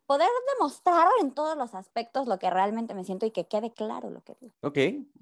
[0.05, 4.09] Poder demostrar en todos los aspectos lo que realmente me siento y que quede claro
[4.09, 4.53] lo que digo.
[4.61, 4.77] Ok,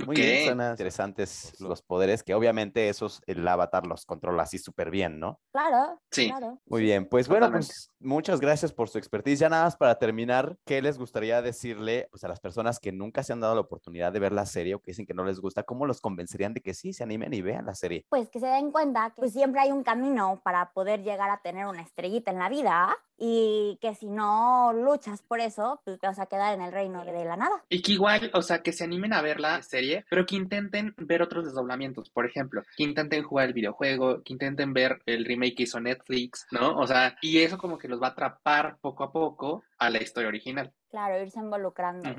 [0.05, 4.89] muy bien, suenan interesantes los poderes, que obviamente esos el avatar los controla así súper
[4.91, 5.39] bien, ¿no?
[5.51, 6.27] Claro, Sí.
[6.27, 6.59] claro.
[6.65, 9.39] Muy bien, pues bueno, pues muchas gracias por su expertise.
[9.39, 13.23] Ya nada más para terminar, ¿qué les gustaría decirle pues, a las personas que nunca
[13.23, 15.39] se han dado la oportunidad de ver la serie o que dicen que no les
[15.39, 15.63] gusta?
[15.63, 18.05] ¿Cómo los convencerían de que sí se animen y vean la serie?
[18.09, 21.41] Pues que se den cuenta que pues, siempre hay un camino para poder llegar a
[21.41, 26.07] tener una estrellita en la vida y que si no luchas por eso, pues te
[26.07, 27.63] vas a quedar en el reino de la nada.
[27.69, 30.93] Y que igual, o sea, que se animen a ver la serie, pero que intenten
[30.97, 32.09] ver otros desdoblamientos.
[32.09, 36.45] Por ejemplo, que intenten jugar el videojuego, que intenten ver el remake que hizo Netflix,
[36.51, 36.77] ¿no?
[36.77, 40.01] O sea, y eso como que los va a atrapar poco a poco a la
[40.01, 40.73] historia original.
[40.89, 42.09] Claro, irse involucrando.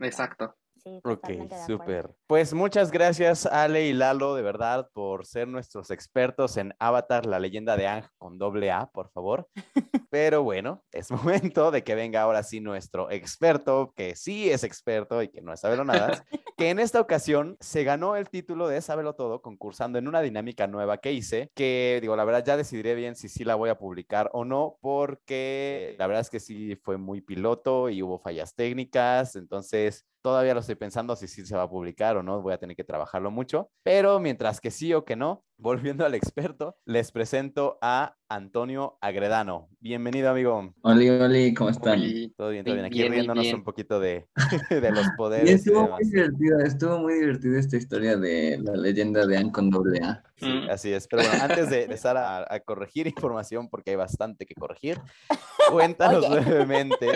[0.00, 0.54] Exacto.
[0.84, 2.14] Sí, Ok, totalmente súper.
[2.26, 7.38] Pues muchas gracias Ale y Lalo, de verdad, por ser nuestros expertos en Avatar, la
[7.38, 9.48] leyenda de Ang con doble A, por favor.
[10.10, 15.22] Pero bueno, es momento de que venga ahora sí nuestro experto, que sí es experto
[15.22, 16.22] y que no es sabelonadas,
[16.58, 20.66] que en esta ocasión se ganó el título de Sábelo Todo concursando en una dinámica
[20.66, 23.78] nueva que hice, que digo, la verdad ya decidiré bien si sí la voy a
[23.78, 28.54] publicar o no, porque la verdad es que sí fue muy piloto y hubo fallas
[28.54, 32.54] técnicas, entonces todavía lo estoy pensando si sí se va a publicar o no, voy
[32.54, 36.76] a tener que trabajarlo mucho, pero mientras que sí o que no, volviendo al experto,
[36.84, 39.68] les presento a Antonio Agredano.
[39.80, 40.72] Bienvenido, amigo.
[40.82, 42.00] Oli, Oli, ¿cómo están?
[42.36, 42.84] Todo bien, todo bien.
[42.86, 43.56] Aquí bien, riéndonos bien.
[43.56, 44.26] un poquito de,
[44.70, 46.00] de los Y poderes y estuvo demás.
[46.00, 50.22] muy divertido, estuvo muy divertida esta historia de la leyenda de Anne con doble A.
[50.36, 50.68] Sí, Mm.
[50.68, 51.06] así es.
[51.06, 55.00] Pero bueno, antes de empezar a, a corregir información, porque hay bastante que corregir,
[55.70, 56.40] cuéntanos Oye.
[56.40, 57.06] brevemente,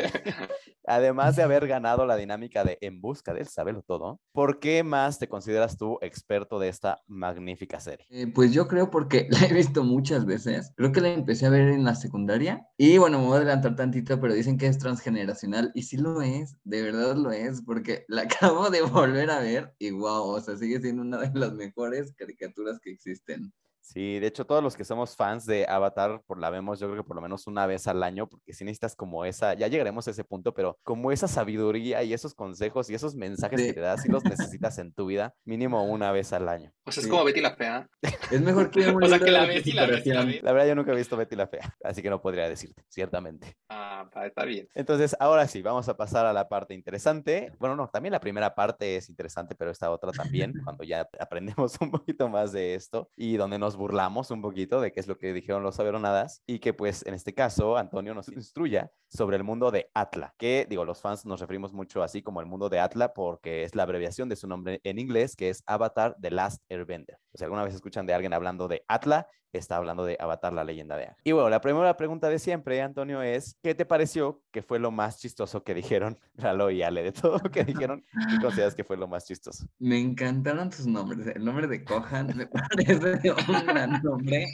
[0.87, 5.18] además de haber ganado la dinámica de En Busca del Sabelo Todo, ¿por qué más
[5.18, 8.07] te consideras tú experto de esta magnífica serie?
[8.11, 10.72] Eh, pues yo creo porque la he visto muchas veces.
[10.77, 12.64] Creo que la empecé a ver en la secundaria.
[12.77, 15.72] Y bueno, me voy a adelantar tantito, pero dicen que es transgeneracional.
[15.74, 19.74] Y sí lo es, de verdad lo es, porque la acabo de volver a ver
[19.81, 23.53] y wow, o sea, sigue siendo una de las mejores caricaturas que existen.
[23.90, 27.03] Sí, de hecho, todos los que somos fans de Avatar, por la vemos, yo creo
[27.03, 30.07] que por lo menos una vez al año, porque si necesitas como esa, ya llegaremos
[30.07, 33.72] a ese punto, pero como esa sabiduría y esos consejos y esos mensajes que Sí.
[33.74, 36.70] te das, si los necesitas en tu vida, mínimo una vez al año.
[36.85, 37.11] O sea, es Sí.
[37.11, 37.88] como Betty la Fea.
[38.31, 40.42] Es mejor que O sea, que la de ves y la ves y la ves.
[40.42, 43.57] La verdad, yo nunca he visto Betty la Fea, así que no podría decirte, ciertamente.
[43.70, 44.68] Ah, está bien.
[44.74, 47.53] Entonces, ahora sí, vamos a pasar a la parte interesante.
[47.59, 51.74] Bueno, no, también la primera parte es interesante, pero esta otra también, cuando ya aprendemos
[51.81, 55.16] un poquito más de esto y donde nos burlamos un poquito de qué es lo
[55.16, 59.44] que dijeron los saberonadas y que pues en este caso Antonio nos instruya sobre el
[59.44, 62.80] mundo de Atla, que digo, los fans nos referimos mucho así como el mundo de
[62.80, 66.62] Atla porque es la abreviación de su nombre en inglés, que es Avatar The Last
[66.68, 67.18] Airbender.
[67.32, 70.64] O sea, alguna vez escuchan de alguien hablando de Atla, está hablando de Avatar, la
[70.64, 71.16] leyenda de Aang.
[71.24, 74.90] Y bueno, la primera pregunta de siempre, Antonio, es, ¿qué te pareció que fue lo
[74.90, 77.02] más chistoso que dijeron Lalo y Ale?
[77.02, 79.66] De todo lo que dijeron, ¿qué consideras que fue lo más chistoso?
[79.78, 81.26] Me encantaron tus nombres.
[81.34, 84.47] El nombre de Kohan me parece un gran nombre.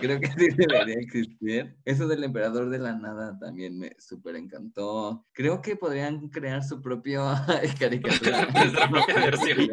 [0.00, 1.76] Creo que sí debería existir.
[1.84, 5.26] Eso del emperador de la nada también me súper encantó.
[5.32, 7.24] Creo que podrían crear su propio
[7.78, 8.48] caricatura.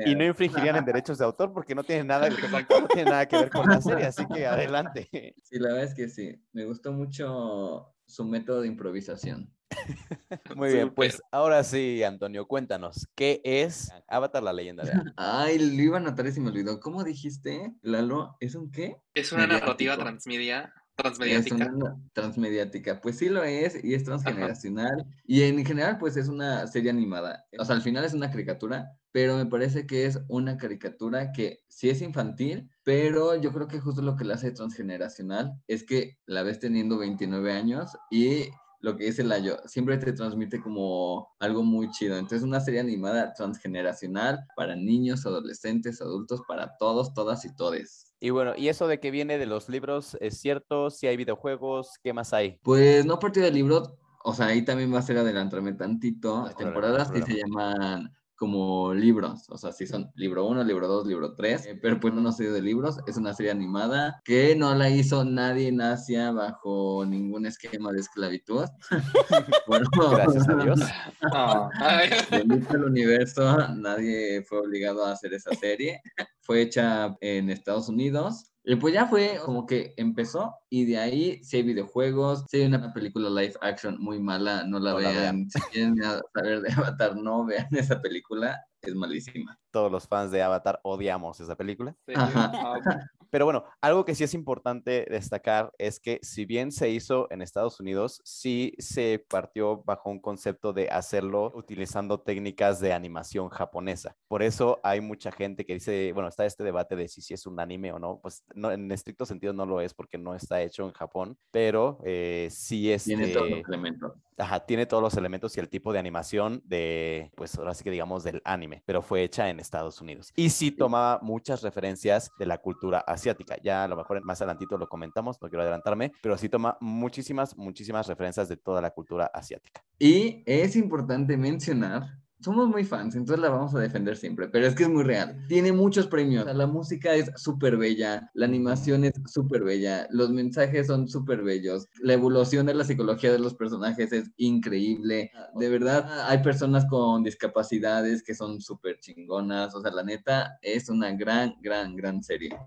[0.05, 3.11] Y, y no infringirían en derechos de autor porque no tiene nada que, no tiene
[3.11, 5.09] nada que ver con la serie, así que adelante.
[5.43, 6.41] Sí, la verdad es que sí.
[6.53, 9.53] Me gustó mucho su método de improvisación.
[10.55, 15.13] Muy bien, pues ahora sí, Antonio, cuéntanos, ¿qué es Avatar, la leyenda de Aang?
[15.17, 16.79] Ay, lo iba a anotar y se me olvidó.
[16.79, 18.37] ¿Cómo dijiste, Lalo?
[18.39, 18.97] ¿Es un qué?
[19.13, 20.03] Es una narrativa Mediático.
[20.03, 21.65] transmedia transmediática.
[21.65, 23.01] Es una transmediática.
[23.01, 25.05] Pues sí lo es y es transgeneracional.
[25.25, 27.45] Y en general, pues es una serie animada.
[27.59, 31.59] O sea, al final es una caricatura, pero me parece que es una caricatura que
[31.67, 36.17] sí es infantil, pero yo creo que justo lo que la hace transgeneracional es que
[36.25, 38.49] la ves teniendo 29 años y
[38.79, 42.15] lo que dice Layo, siempre te transmite como algo muy chido.
[42.17, 48.13] Entonces, una serie animada transgeneracional para niños, adolescentes, adultos, para todos, todas y todes.
[48.19, 50.89] Y bueno, ¿y eso de que viene de los libros es cierto?
[50.89, 52.59] Si hay videojuegos, ¿qué más hay?
[52.63, 56.43] Pues no a partir del libro, o sea, ahí también va a ser adelantarme tantito.
[56.43, 57.25] Las Órale, temporadas órale.
[57.25, 61.99] se llaman como libros, o sea, sí son libro 1, libro 2, libro 3, pero
[61.99, 65.69] pues no una serie de libros, es una serie animada que no la hizo nadie
[65.69, 68.65] en Asia bajo ningún esquema de esclavitud.
[69.67, 70.79] Bueno, Gracias a Dios.
[72.71, 76.01] El universo, nadie fue obligado a hacer esa serie.
[76.41, 78.53] Fue hecha en Estados Unidos.
[78.69, 82.65] Y pues ya fue como que empezó y de ahí si hay videojuegos, si hay
[82.65, 85.49] una película live action muy mala, no la No la vean.
[85.49, 85.95] Si quieren
[86.33, 89.57] saber de Avatar, no vean esa película, es malísima.
[89.71, 91.95] Todos los fans de Avatar odiamos esa película.
[92.05, 92.13] sí.
[92.13, 93.09] Ajá.
[93.29, 97.41] Pero bueno, algo que sí es importante destacar es que si bien se hizo en
[97.41, 104.15] Estados Unidos, sí se partió bajo un concepto de hacerlo utilizando técnicas de animación japonesa.
[104.27, 107.45] Por eso hay mucha gente que dice, bueno, está este debate de si, si es
[107.45, 108.19] un anime o no.
[108.21, 111.99] Pues no, en estricto sentido no lo es porque no está hecho en Japón, pero
[112.03, 113.03] eh, sí es...
[113.03, 114.13] Tiene todos los elementos.
[114.37, 117.89] Ajá, tiene todos los elementos y el tipo de animación de, pues ahora sí que
[117.89, 120.31] digamos del anime, pero fue hecha en Estados Unidos.
[120.35, 123.57] Y sí tomaba muchas referencias de la cultura asiática.
[123.63, 127.57] Ya a lo mejor más adelantito lo comentamos, no quiero adelantarme, pero sí toma muchísimas,
[127.57, 129.83] muchísimas referencias de toda la cultura asiática.
[129.97, 134.75] Y es importante mencionar, somos muy fans, entonces la vamos a defender siempre, pero es
[134.75, 135.43] que es muy real.
[135.47, 140.07] Tiene muchos premios, o sea, la música es súper bella, la animación es súper bella,
[140.11, 145.31] los mensajes son súper bellos, la evolución de la psicología de los personajes es increíble.
[145.55, 150.89] De verdad, hay personas con discapacidades que son súper chingonas, o sea, la neta es
[150.89, 152.57] una gran, gran, gran serie.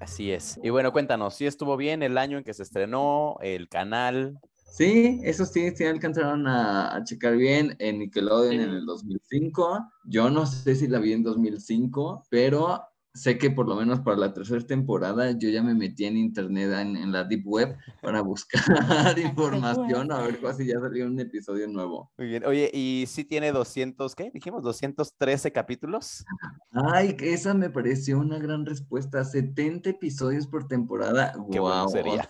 [0.00, 0.60] Así es.
[0.62, 4.38] Y bueno, cuéntanos, si estuvo bien el año en que se estrenó, el canal.
[4.64, 9.88] Sí, eso sí, sí alcanzaron a, a checar bien en Nickelodeon en el 2005.
[10.04, 12.82] Yo no sé si la vi en 2005, pero
[13.14, 16.72] sé que por lo menos para la tercera temporada yo ya me metí en internet,
[16.72, 18.62] en, en la Deep Web, para buscar
[19.18, 22.10] información, a ver si ya salió un episodio nuevo.
[22.18, 22.44] Muy bien.
[22.44, 24.30] Oye, ¿y si tiene 200, qué?
[24.34, 26.24] Dijimos 213 capítulos.
[26.72, 29.24] Ay, que esa me pareció una gran respuesta.
[29.24, 31.32] 70 episodios por temporada.
[31.50, 32.28] Qué bueno o sería.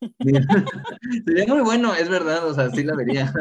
[1.26, 3.32] Sería muy bueno, es verdad, o sea, sí la vería.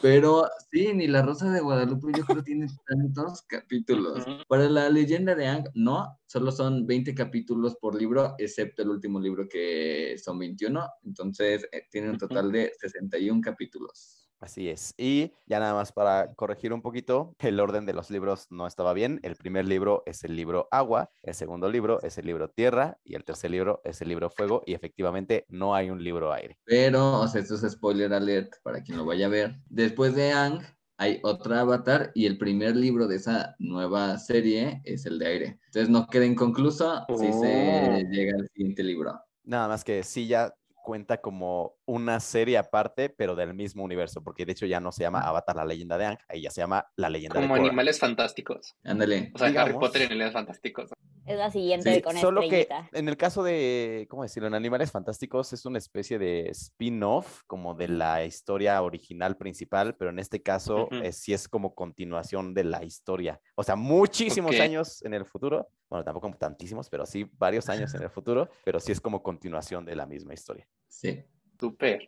[0.00, 4.24] Pero sí, ni La Rosa de Guadalupe yo creo tiene tantos capítulos.
[4.48, 9.20] Para la leyenda de Ang, no, solo son 20 capítulos por libro, excepto el último
[9.20, 10.88] libro que son 21.
[11.04, 14.24] Entonces, eh, tiene un total de 61 capítulos.
[14.44, 14.92] Así es.
[14.98, 18.92] Y ya nada más para corregir un poquito, el orden de los libros no estaba
[18.92, 19.18] bien.
[19.22, 23.14] El primer libro es el libro Agua, el segundo libro es el libro Tierra y
[23.14, 26.58] el tercer libro es el libro Fuego y efectivamente no hay un libro Aire.
[26.64, 29.56] Pero, o sea, esto es spoiler alert para quien lo vaya a ver.
[29.70, 30.60] Después de Ang,
[30.96, 35.60] hay otra avatar y el primer libro de esa nueva serie es el de aire.
[35.66, 37.98] Entonces no queda inconcluso si se Oh.
[38.10, 39.20] llega al siguiente libro.
[39.44, 44.44] Nada más que sí ya cuenta como una serie aparte, pero del mismo universo, porque
[44.46, 46.86] de hecho ya no se llama Avatar la leyenda de Ang, ahí ya se llama
[46.96, 48.74] la leyenda de Como animales fantásticos.
[48.84, 49.30] Ándale.
[49.34, 49.74] O sea, Harry.
[49.74, 50.90] Potter y animales fantásticos.
[51.26, 52.90] Es la siguiente Sí, con Solo que estrellita.
[52.92, 54.46] en el caso de, ¿cómo decirlo?
[54.46, 60.10] En Animales Fantásticos es una especie de spin-off como de la historia original principal, pero
[60.10, 63.40] en este caso eh, sí es como continuación de la historia.
[63.54, 65.68] O sea, muchísimos años en el futuro.
[65.88, 69.86] Bueno, tampoco tantísimos, pero sí varios años en el futuro, pero sí es como continuación
[69.86, 70.68] de la misma historia.
[70.88, 71.24] Sí.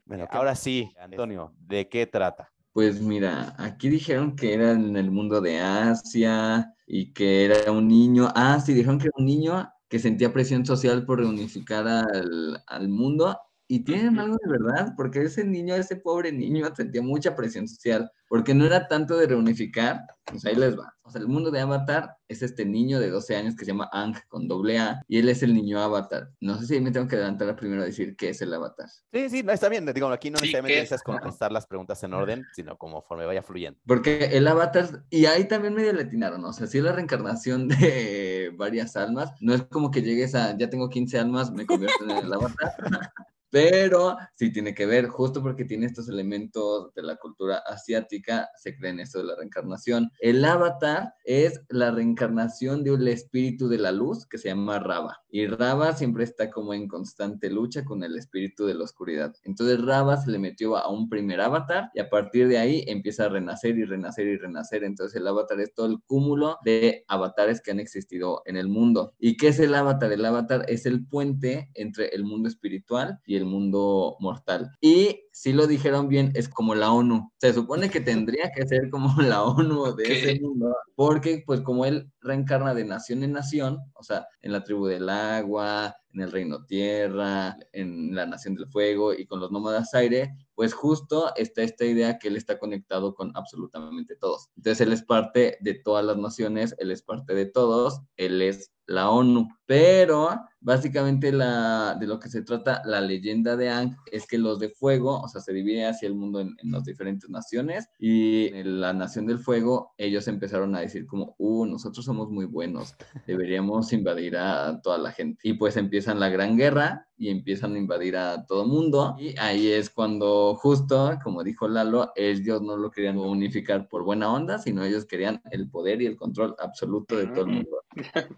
[0.04, 2.50] Bueno, ahora sí, Antonio, ¿de qué trata?
[2.72, 7.88] Pues mira, aquí dijeron que era en el mundo de Asia y que era un
[7.88, 8.28] niño.
[8.34, 12.88] Ah, sí, dijeron que era un niño que sentía presión social por reunificar al, al
[12.88, 13.38] mundo.
[13.68, 18.10] Y tienen algo de verdad, porque ese niño, ese pobre niño, sentía mucha presión social,
[18.28, 20.92] porque no era tanto de reunificar, pues ahí les va.
[21.02, 23.88] O sea, el mundo de Avatar es este niño de 12 años que se llama
[23.92, 26.30] Ang con doble A, y él es el niño Avatar.
[26.40, 28.88] No sé si me tengo que adelantar primero a decir qué es el Avatar.
[29.12, 29.86] Sí, sí, no, está bien.
[29.86, 33.78] Digo, aquí no Sí, necesariamente necesitas contestar las preguntas en orden, sino conforme vaya fluyendo.
[33.86, 37.68] Porque el avatar, y ahí también medio le atinaron, o sea, sí es la reencarnación
[37.68, 42.04] de varias almas, no es como que llegues a, ya tengo 15 almas, me convierto
[42.04, 42.74] en el avatar,
[43.56, 48.76] pero sí tiene que ver, justo porque tiene estos elementos de la cultura asiática, se
[48.76, 50.12] cree en esto de la reencarnación.
[50.20, 55.22] El avatar es la reencarnación de un espíritu de la luz que se llama Rava.
[55.30, 59.34] Y Rava siempre está como en constante lucha con el espíritu de la oscuridad.
[59.44, 63.24] Entonces Rava se le metió a un primer avatar y a partir de ahí empieza
[63.24, 64.84] a renacer y renacer y renacer.
[64.84, 69.14] Entonces el avatar es todo el cúmulo de avatares que han existido en el mundo.
[69.18, 70.12] ¿Y qué es el avatar?
[70.12, 74.70] El avatar es el puente entre el mundo espiritual y el mundo mortal.
[74.80, 77.32] Y si lo dijeron bien, es como la ONU.
[77.38, 81.84] Se supone que tendría que ser como la ONU de ese mundo, porque pues como
[81.84, 86.32] él reencarna de nación en nación, o sea, en la tribu del agua, en el
[86.32, 91.62] reino tierra, en la nación del fuego y con los nómadas aire, pues justo está
[91.62, 94.48] esta idea que él está conectado con absolutamente todos.
[94.56, 98.72] Entonces él es parte de todas las naciones, él es parte de todos, él es
[98.86, 99.48] la ONU.
[99.66, 104.58] Pero básicamente la, de lo que se trata la leyenda de Ang es que los
[104.58, 108.80] de fuego, o sea, se divide hacia el mundo en, las diferentes naciones y en
[108.80, 113.92] la nación del fuego ellos empezaron a decir como, uh, nosotros somos muy buenos, deberíamos
[113.92, 115.38] invadir a toda la gente.
[115.44, 119.68] Y pues empiezan la gran guerra y empiezan a invadir a todo mundo y ahí
[119.68, 124.84] es cuando justo, como dijo Lalo, ellos no lo querían unificar por buena onda, sino
[124.84, 127.82] ellos querían el poder y el control absoluto de todo el mundo.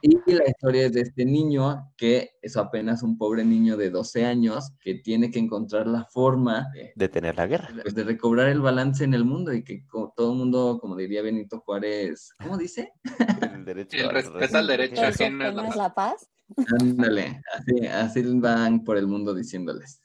[0.02, 4.24] Y la historia es de este niño que es apenas un pobre niño de 12
[4.24, 7.68] años que tiene que encontrar la forma de detener la guerra.
[7.82, 9.84] Pues de recobrar el balance en el mundo y que
[10.16, 12.92] todo el mundo, como diría Benito Juárez, ¿cómo dice?
[13.52, 16.28] El, derecho el respeto al derecho ajeno es la paz.
[16.80, 20.00] Ándale, así, así van por el mundo diciéndoles.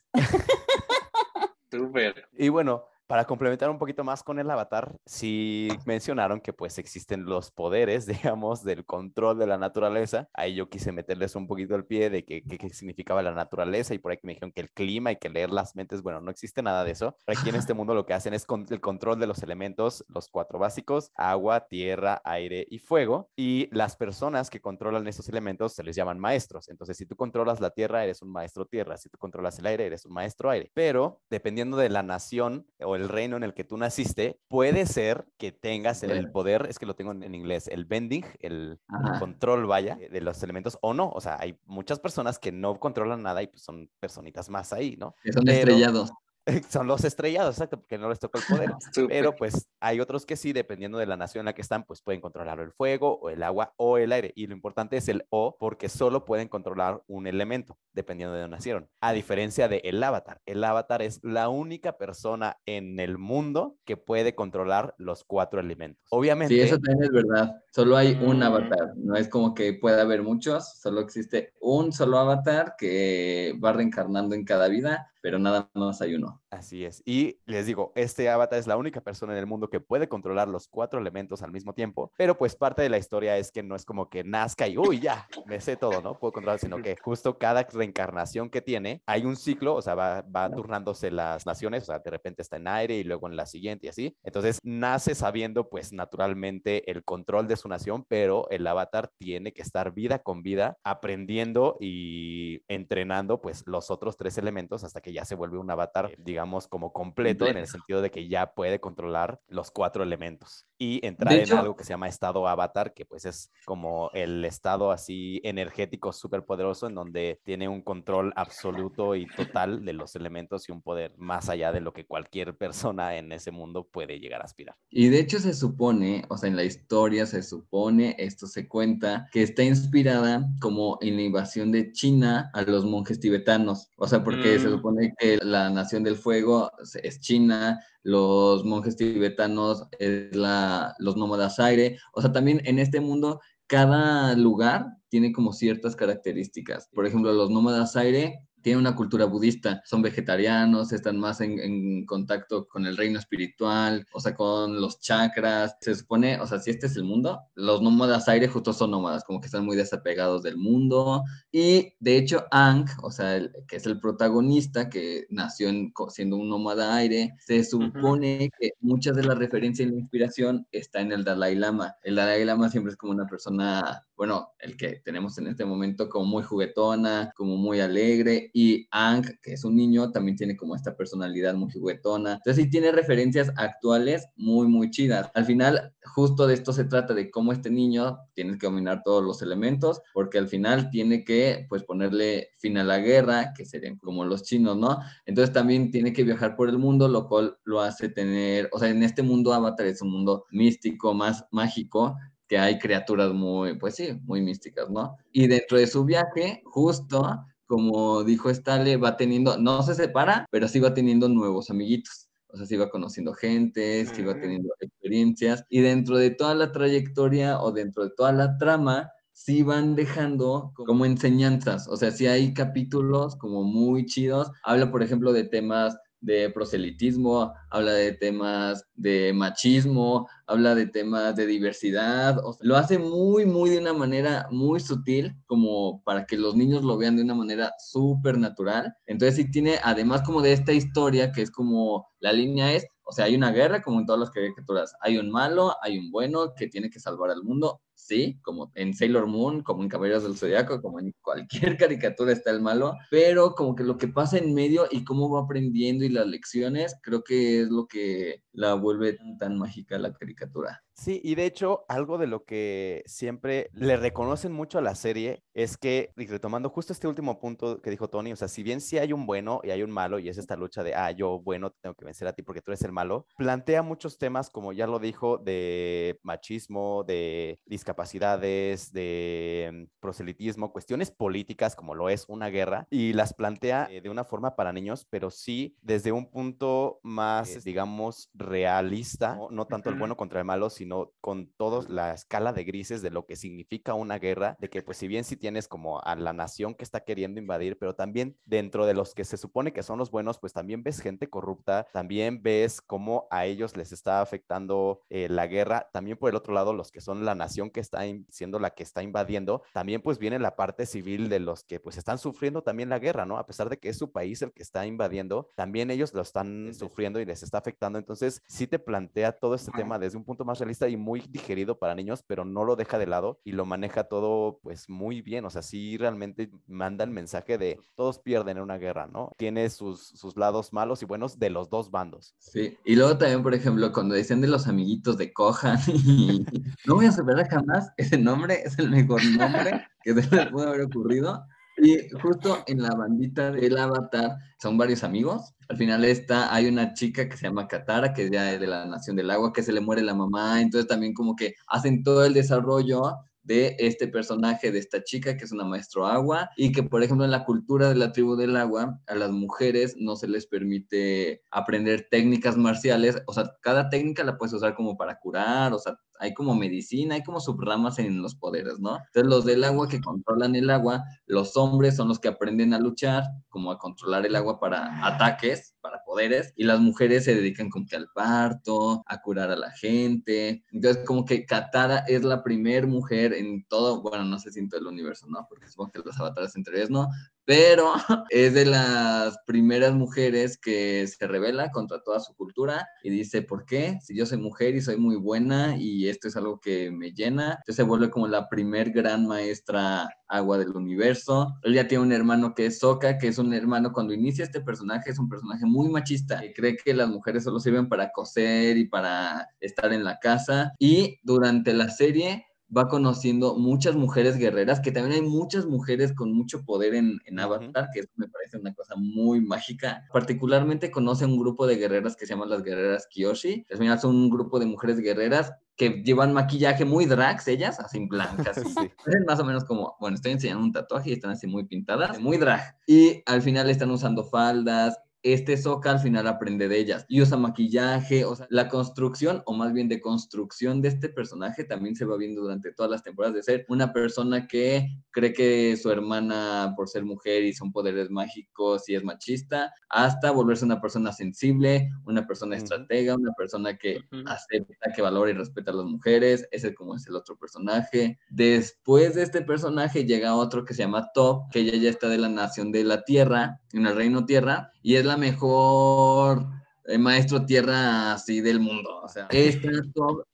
[1.71, 2.27] Súper.
[2.37, 7.25] Y bueno, para complementar un poquito más con el avatar, sí mencionaron que pues existen
[7.25, 10.29] los poderes, digamos, del control de la naturaleza.
[10.33, 14.13] Ahí yo quise meterles un poquito el pie de qué significaba la naturaleza y por
[14.13, 16.83] ahí me dijeron que el clima y que leer las mentes, bueno, no existe nada
[16.83, 17.15] de eso.
[17.27, 20.27] Aquí en este mundo lo que hacen es con el control de los elementos, los
[20.27, 23.29] cuatro básicos, agua, tierra, aire y fuego.
[23.35, 26.67] Y las personas que controlan esos elementos se les llaman maestros.
[26.67, 28.97] Entonces, si tú controlas la tierra, eres un maestro tierra.
[28.97, 30.71] Si tú controlas el aire, eres un maestro aire.
[30.73, 34.85] Pero dependiendo de la nación o el el reino en el que tú naciste, puede
[34.85, 38.79] ser que tengas el, poder, es que lo tengo en, inglés, el bending, el,
[39.19, 41.09] control, vaya, de los elementos, o no.
[41.09, 44.95] O sea, hay muchas personas que no controlan nada y pues son personitas más ahí,
[44.97, 45.15] ¿no?
[45.23, 46.11] Que son estrellados.
[46.69, 48.71] son los estrellados, exacto, porque no les toca el poder.
[49.09, 52.01] Pero pues hay otros que sí, dependiendo de la nación en la que están, pues
[52.01, 54.33] pueden controlar el fuego o el agua o el aire.
[54.35, 58.57] Y lo importante es el O, porque solo pueden controlar un elemento, dependiendo de dónde
[58.57, 58.89] nacieron.
[59.01, 60.41] A diferencia de el avatar.
[60.45, 66.03] El avatar es la única persona en el mundo que puede controlar los cuatro elementos.
[66.09, 66.53] Obviamente.
[66.53, 67.55] Sí, eso también es verdad.
[67.71, 68.43] Solo hay un mm.
[68.43, 68.93] avatar.
[68.97, 74.35] No es como que pueda haber muchos, solo existe un solo avatar que va reencarnando
[74.35, 76.41] en cada vida pero nada más hay uno.
[76.49, 77.01] Así es.
[77.05, 80.49] Y les digo, este avatar es la única persona en el mundo que puede controlar
[80.49, 83.73] los cuatro elementos al mismo tiempo, pero pues parte de la historia es que no
[83.77, 86.19] es como que nazca y, uy, ya, me sé todo, ¿no?
[86.19, 90.23] Puedo controlar, sino que justo cada reencarnación que tiene, hay un ciclo, o sea, va,
[90.23, 93.45] va turnándose las naciones, o sea, de repente está en aire y luego en la
[93.45, 94.17] siguiente y así.
[94.23, 99.61] Entonces, nace sabiendo pues naturalmente el control de su nación, pero el avatar tiene que
[99.61, 105.25] estar vida con vida aprendiendo y entrenando pues los otros tres elementos hasta que ya
[105.25, 109.39] se vuelve un avatar, digamos, como completo, en el sentido de que ya puede controlar
[109.47, 113.51] los cuatro elementos y entrar en algo que se llama estado avatar, que pues es
[113.65, 119.85] como el estado así energético súper poderoso en donde tiene un control absoluto y total
[119.85, 123.51] de los elementos y un poder más allá de lo que cualquier persona en ese
[123.51, 124.75] mundo puede llegar a aspirar.
[124.89, 129.29] Y de hecho se supone, o sea, en la historia se supone, esto se cuenta,
[129.31, 134.23] que está inspirada como en la invasión de China a los monjes tibetanos, o sea,
[134.23, 134.73] porque se mm.
[135.11, 141.97] Que la nación del fuego es China, los monjes tibetanos es la, los nómadas aire,
[142.13, 146.89] o sea, también en este mundo cada lugar tiene como ciertas características.
[146.93, 152.67] Por ejemplo, los nómadas aire tienen una cultura budista, son vegetarianos, están más en, contacto
[152.67, 155.77] con el reino espiritual, o sea, con los chakras.
[155.81, 159.23] Se supone, o sea, si este es el mundo, los nómadas aire justo son nómadas,
[159.23, 161.23] como que están muy desapegados del mundo.
[161.51, 165.69] Y de hecho, Ang, o sea, que es el protagonista que nació
[166.09, 171.01] siendo un nómada aire, se supone que muchas de las referencias y la inspiración está
[171.01, 171.95] en el Dalai Lama.
[172.01, 176.07] El Dalai Lama siempre es como una persona bueno, el que tenemos en este momento
[176.07, 180.77] como muy juguetona, como muy alegre, y Ang, que es un niño, también tiene como
[180.77, 182.35] esta personalidad muy juguetona.
[182.35, 185.29] Entonces sí tiene referencias actuales muy, muy chidas.
[185.33, 189.21] Al final, justo de esto se trata, de cómo este niño tiene que dominar todos
[189.21, 193.97] los elementos, porque al final tiene que, pues, ponerle fin a la guerra, que serían
[193.97, 194.99] como los chinos, ¿no?
[195.25, 198.87] Entonces también tiene que viajar por el mundo, lo cual lo hace tener, o sea,
[198.87, 202.15] en este mundo Avatar es un mundo místico, más mágico,
[202.47, 205.17] que hay criaturas muy, pues sí, muy místicas, ¿no?
[205.31, 210.67] Y dentro de su viaje, justo como dijo Stale, va teniendo, no se separa, pero
[210.67, 212.29] sí va teniendo nuevos amiguitos.
[212.47, 215.65] O sea, sí va conociendo gente, sí va teniendo experiencias.
[215.69, 220.71] Y dentro de toda la trayectoria o dentro de toda la trama, sí van dejando
[220.75, 221.87] como enseñanzas.
[221.87, 224.51] O sea, sí hay capítulos como muy chidos.
[224.63, 231.35] Habla, por ejemplo, de temas de proselitismo, habla de temas de machismo, habla de temas
[231.35, 236.55] de diversidad, lo hace muy, muy de una manera muy sutil, como para que los
[236.55, 238.95] niños lo vean de una manera súper natural.
[239.05, 243.11] Entonces sí tiene, además como de esta historia, que es como, la línea es, o
[243.11, 246.53] sea, hay una guerra como en todas las caricaturas, hay un malo, hay un bueno
[246.55, 250.37] que tiene que salvar al mundo, sí, como en Sailor Moon, como en Caballeros del
[250.37, 254.53] Zodiaco, como en cualquier caricatura está el malo, pero como que lo que pasa en
[254.53, 259.17] medio y cómo va aprendiendo y las lecciones, creo que es lo que la vuelve
[259.39, 260.83] tan mágica la caricatura.
[260.95, 265.43] Sí, y de hecho, algo de lo que siempre le reconocen mucho a la serie
[265.55, 268.79] es que, y retomando justo este último punto que dijo Tony, o sea, si bien
[268.79, 271.39] sí hay un bueno y hay un malo, y es esta lucha de, ah, yo
[271.39, 274.71] bueno, tengo que vencer a ti porque tú eres el malo, plantea muchos temas, como
[274.71, 277.59] ya lo dijo, de machismo, de
[277.93, 284.01] discapacidades, de mm, proselitismo, cuestiones políticas, como lo es una guerra, y las plantea eh,
[284.01, 289.67] de una forma para niños, pero sí desde un punto más, digamos, realista, no, no
[289.67, 293.25] tanto el bueno contra el malo, sino con toda la escala de grises de lo
[293.25, 296.73] que significa una guerra, de que pues si bien si tienes como a la nación
[296.73, 300.09] que está queriendo invadir, pero también dentro de los que se supone que son los
[300.09, 305.27] buenos, pues también ves gente corrupta, también ves cómo a ellos les está afectando eh,
[305.29, 308.57] la guerra, también por el otro lado los que son la nación que está siendo
[308.57, 312.17] la que está invadiendo, también pues viene la parte civil de los que pues están
[312.17, 313.37] sufriendo también la guerra, ¿no?
[313.37, 316.73] A pesar de que es su país el que está invadiendo, también ellos lo están
[316.73, 320.45] sufriendo y les está afectando, entonces sí te plantea todo este tema desde un punto
[320.45, 323.65] más realista y muy digerido para niños, pero no lo deja de lado y lo
[323.65, 325.45] maneja todo pues muy bien.
[325.45, 329.31] O sea, sí realmente manda el mensaje de todos pierden en una guerra, ¿no?
[329.37, 332.35] Tiene sus, sus lados malos y buenos de los dos bandos.
[332.39, 335.79] Sí, y luego también, por ejemplo, cuando dicen de los amiguitos de Kohan,
[336.85, 340.67] no voy a superar jamás ese nombre, es el mejor nombre que se les pudo
[340.67, 341.45] haber ocurrido.
[341.77, 345.53] Y justo en la bandita del avatar son varios amigos.
[345.69, 349.15] Al final está, hay una chica que se llama Katara, que es de la Nación
[349.15, 350.61] del Agua, que se le muere la mamá.
[350.61, 353.01] Entonces también como que hacen todo el desarrollo
[353.43, 357.25] de este personaje, de esta chica que es una maestro agua y que, por ejemplo,
[357.25, 361.41] en la cultura de la tribu del agua, a las mujeres no se les permite
[361.51, 365.97] aprender técnicas marciales, o sea, cada técnica la puedes usar como para curar, o sea,
[366.19, 368.97] hay como medicina, hay como subramas en los poderes, ¿no?
[369.07, 372.79] Entonces los del agua que controlan el agua, los hombres son los que aprenden a
[372.79, 377.69] luchar, como a controlar el agua para ataques, para poderes, y las mujeres se dedican
[377.69, 380.63] como que al parto, a curar a la gente.
[380.71, 384.69] Entonces como que Katara es la primer mujer en todo, bueno, no sé si en
[384.69, 385.45] todo el universo, ¿no?
[385.49, 387.09] Porque supongo que los avatares ellos no,
[387.45, 387.93] pero
[388.29, 393.65] es de las primeras mujeres que se revela contra toda su cultura y dice, ¿por
[393.65, 393.99] qué?
[394.01, 397.51] Si yo soy mujer y soy muy buena y esto es algo que me llena,
[397.51, 401.53] entonces se vuelve como la primer gran maestra agua del universo.
[401.63, 404.61] Él ya tiene un hermano que es Soka, que es un hermano cuando inicia este
[404.61, 408.77] personaje, es un personaje muy machista, que cree que las mujeres solo sirven para coser
[408.77, 410.73] y para estar en la casa.
[410.79, 416.33] Y durante la serie va conociendo muchas mujeres guerreras, que también hay muchas mujeres con
[416.33, 420.05] mucho poder en, en Avatar, que me parece una cosa muy mágica.
[420.11, 423.65] Particularmente conoce un grupo de guerreras que se llaman las guerreras Kyoshi.
[423.71, 428.05] Al final son un grupo de mujeres guerreras que llevan maquillaje muy drags, ellas, así
[428.05, 428.57] blancas.
[428.73, 429.11] Sí.
[429.27, 432.37] Más o menos como, bueno, estoy enseñando un tatuaje y están así muy pintadas, muy
[432.37, 432.77] drag.
[432.87, 437.05] Y al final están usando faldas, este Soka al final aprende de ellas.
[437.07, 441.63] Y usa maquillaje, o sea, la construcción o más bien de construcción de este personaje
[441.63, 445.77] también se va viendo durante todas las temporadas de ser una persona que cree que
[445.77, 450.81] su hermana por ser mujer y son poderes mágicos y es machista, hasta volverse una
[450.81, 455.85] persona sensible, una persona estratega, una persona que acepta, que valora y respeta a las
[455.85, 458.19] mujeres, ese como es el otro personaje.
[458.29, 462.17] Después de este personaje llega otro que se llama Top, que ella ya está de
[462.17, 466.47] la nación de la Tierra, en el reino Tierra, y es la mejor
[466.85, 469.01] el maestro tierra así del mundo.
[469.01, 469.69] O sea, esta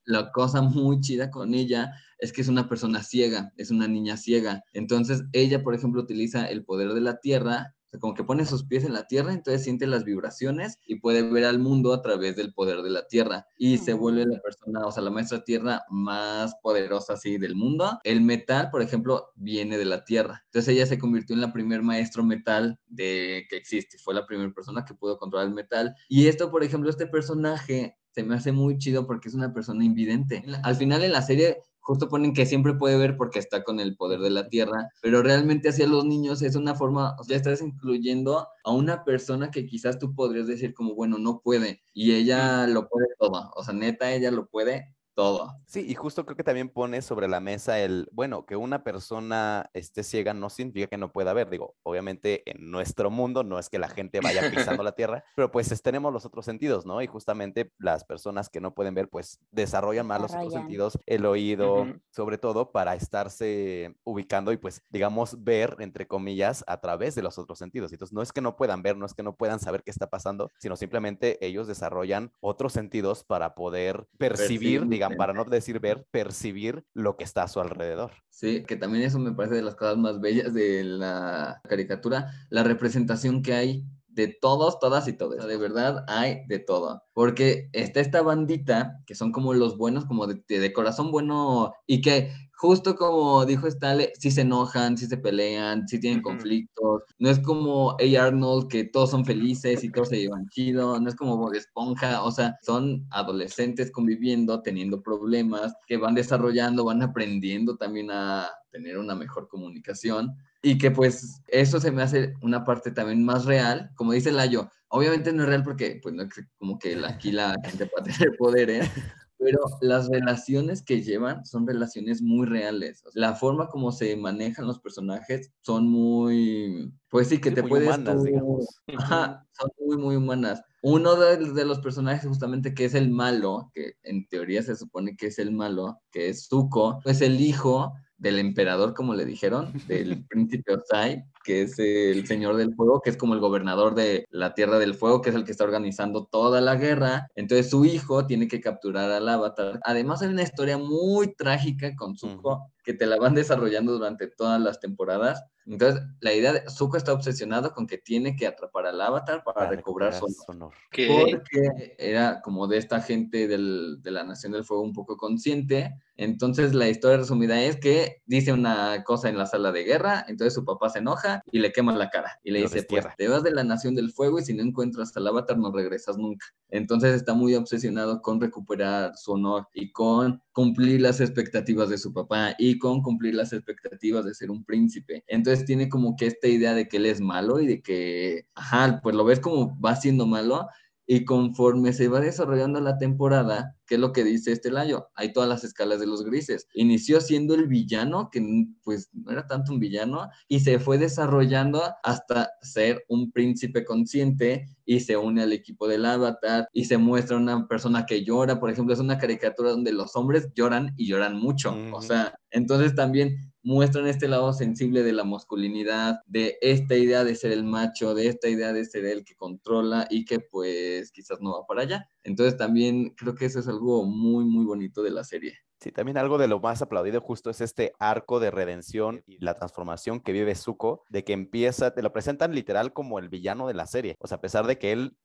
[0.05, 4.17] la cosa muy chida con ella es que es una persona ciega, es una niña
[4.17, 4.63] ciega.
[4.73, 8.83] Entonces, ella, por ejemplo, utiliza el poder de la tierra como que pone sus pies
[8.83, 12.53] en la tierra, entonces siente las vibraciones y puede ver al mundo a través del
[12.53, 13.47] poder de la tierra.
[13.57, 17.99] Y se vuelve la persona, o sea, la maestra tierra más poderosa así del mundo.
[18.03, 20.43] El metal, por ejemplo, viene de la tierra.
[20.45, 23.97] Entonces ella se convirtió en la primer maestro metal de que existe.
[23.97, 25.95] Fue la primera persona que pudo controlar el metal.
[26.07, 29.83] Y esto, por ejemplo, este personaje se me hace muy chido porque es una persona
[29.83, 30.43] invidente.
[30.63, 33.95] Al final en la serie justo ponen que siempre puede ver porque está con el
[33.95, 37.63] poder de la tierra, pero realmente hacia los niños es una forma, o sea, estás
[37.63, 42.67] incluyendo a una persona que quizás tú podrías decir como, bueno, no puede, y ella
[42.67, 45.57] lo puede todo, o sea, neta, ella lo puede, todo.
[45.65, 49.69] Sí, y justo creo que también pone sobre la mesa el, bueno, que una persona
[49.73, 51.49] esté ciega no significa que no pueda ver.
[51.49, 55.51] Digo, obviamente en nuestro mundo no es que la gente vaya pisando la tierra, pero
[55.51, 57.01] pues tenemos los otros sentidos, ¿no?
[57.01, 61.25] Y justamente las personas que no pueden ver, pues desarrollan más los otros sentidos, el
[61.25, 67.23] oído, sobre todo para estarse ubicando y pues, digamos, ver, entre comillas, a través de
[67.23, 67.91] los otros sentidos.
[67.91, 70.09] Entonces, no es que no puedan ver, no es que no puedan saber qué está
[70.09, 76.05] pasando, sino simplemente ellos desarrollan otros sentidos para poder percibir, digamos, para no decir ver,
[76.11, 78.11] percibir lo que está a su alrededor.
[78.29, 82.63] Sí, que también eso me parece de las cosas más bellas de la caricatura, la
[82.63, 85.45] representación que hay de todos, todas y todos.
[85.45, 87.03] de verdad hay de todo.
[87.13, 92.01] Porque está esta bandita que son como los buenos, como de, de corazón bueno y
[92.01, 97.03] que justo como dijo Stanley, si se enojan, si se pelean, si tienen conflictos.
[97.17, 98.21] No es como A.
[98.21, 100.99] Arnold, que todos son felices y todos se llevan chido.
[100.99, 102.21] No es como Bob Esponja.
[102.23, 108.97] O sea, son adolescentes conviviendo, teniendo problemas, que van desarrollando, van aprendiendo también a tener
[108.97, 110.35] una mejor comunicación.
[110.61, 113.91] Y que pues eso se me hace una parte también más real.
[113.95, 116.23] Como dice Layo, obviamente no es real porque pues no
[116.57, 118.91] como que aquí la gente puede tener poder, ¿eh?
[119.39, 123.03] pero las relaciones que llevan son relaciones muy reales.
[123.13, 127.87] La forma como se manejan los personajes son muy, pues sí, que te puedes...
[127.87, 128.67] Humanas, digamos.
[128.97, 130.61] Ajá, son muy, muy humanas.
[130.81, 135.27] Uno de, los personajes justamente que es el malo, que en teoría se supone que
[135.27, 140.23] es el malo, que es Zuko, es el hijo del emperador, como le dijeron, del
[140.29, 144.53] príncipe Osai, que es el señor del fuego, que es como el gobernador de la
[144.53, 147.27] Tierra del Fuego, que es el que está organizando toda la guerra.
[147.35, 149.79] Entonces su hijo tiene que capturar al avatar.
[149.83, 154.59] Además hay una historia muy trágica con Zuko, que te la van desarrollando durante todas
[154.59, 155.45] las temporadas.
[155.67, 159.69] Entonces, la idea de Zuko está obsesionado con que tiene que atrapar al avatar para,
[159.69, 160.73] recobrar, su honor.
[160.89, 165.93] Porque era como de esta gente del, de la Nación del Fuego un poco consciente.
[166.15, 170.55] Entonces, la historia resumida es que dice una cosa en la sala de guerra, entonces
[170.55, 172.39] su papá se enoja y le quema la cara.
[172.43, 175.15] Y le dice, pues te vas de la Nación del Fuego y si no encuentras
[175.15, 176.47] al avatar no regresas nunca.
[176.69, 182.11] Entonces está muy obsesionado con recuperar su honor y con cumplir las expectativas de su
[182.11, 185.23] papá y con cumplir las expectativas de ser un príncipe.
[185.25, 188.99] Entonces tiene como que esta idea de que él es malo y de que, ajá,
[189.01, 190.67] pues lo ves como va siendo malo
[191.11, 195.07] y conforme se va desarrollando la temporada, ¿qué es lo que dice este Layo?
[195.15, 196.67] Hay todas las escalas de los grises.
[196.75, 201.81] Inició siendo el villano, que pues no era tanto un villano, y se fue desarrollando
[202.03, 207.37] hasta ser un príncipe consciente y se une al equipo del avatar y se muestra
[207.37, 208.59] una persona que llora.
[208.59, 211.75] Por ejemplo, es una caricatura donde los hombres lloran y lloran mucho.
[211.91, 217.35] O sea, entonces también muestran este lado sensible de la masculinidad, de esta idea de
[217.35, 221.39] ser el macho, de esta idea de ser el que controla y que pues quizás
[221.41, 222.09] no va para allá.
[222.23, 225.68] Entonces también creo que eso es algo muy, muy bonito de la serie.
[225.79, 229.53] Sí, también algo de lo más aplaudido justo es este arco de redención y la
[229.53, 233.73] transformación que vive Zuko, de que empieza, te lo presentan literal como el villano de
[233.73, 234.17] la serie.
[234.19, 235.15] O sea, a pesar de que él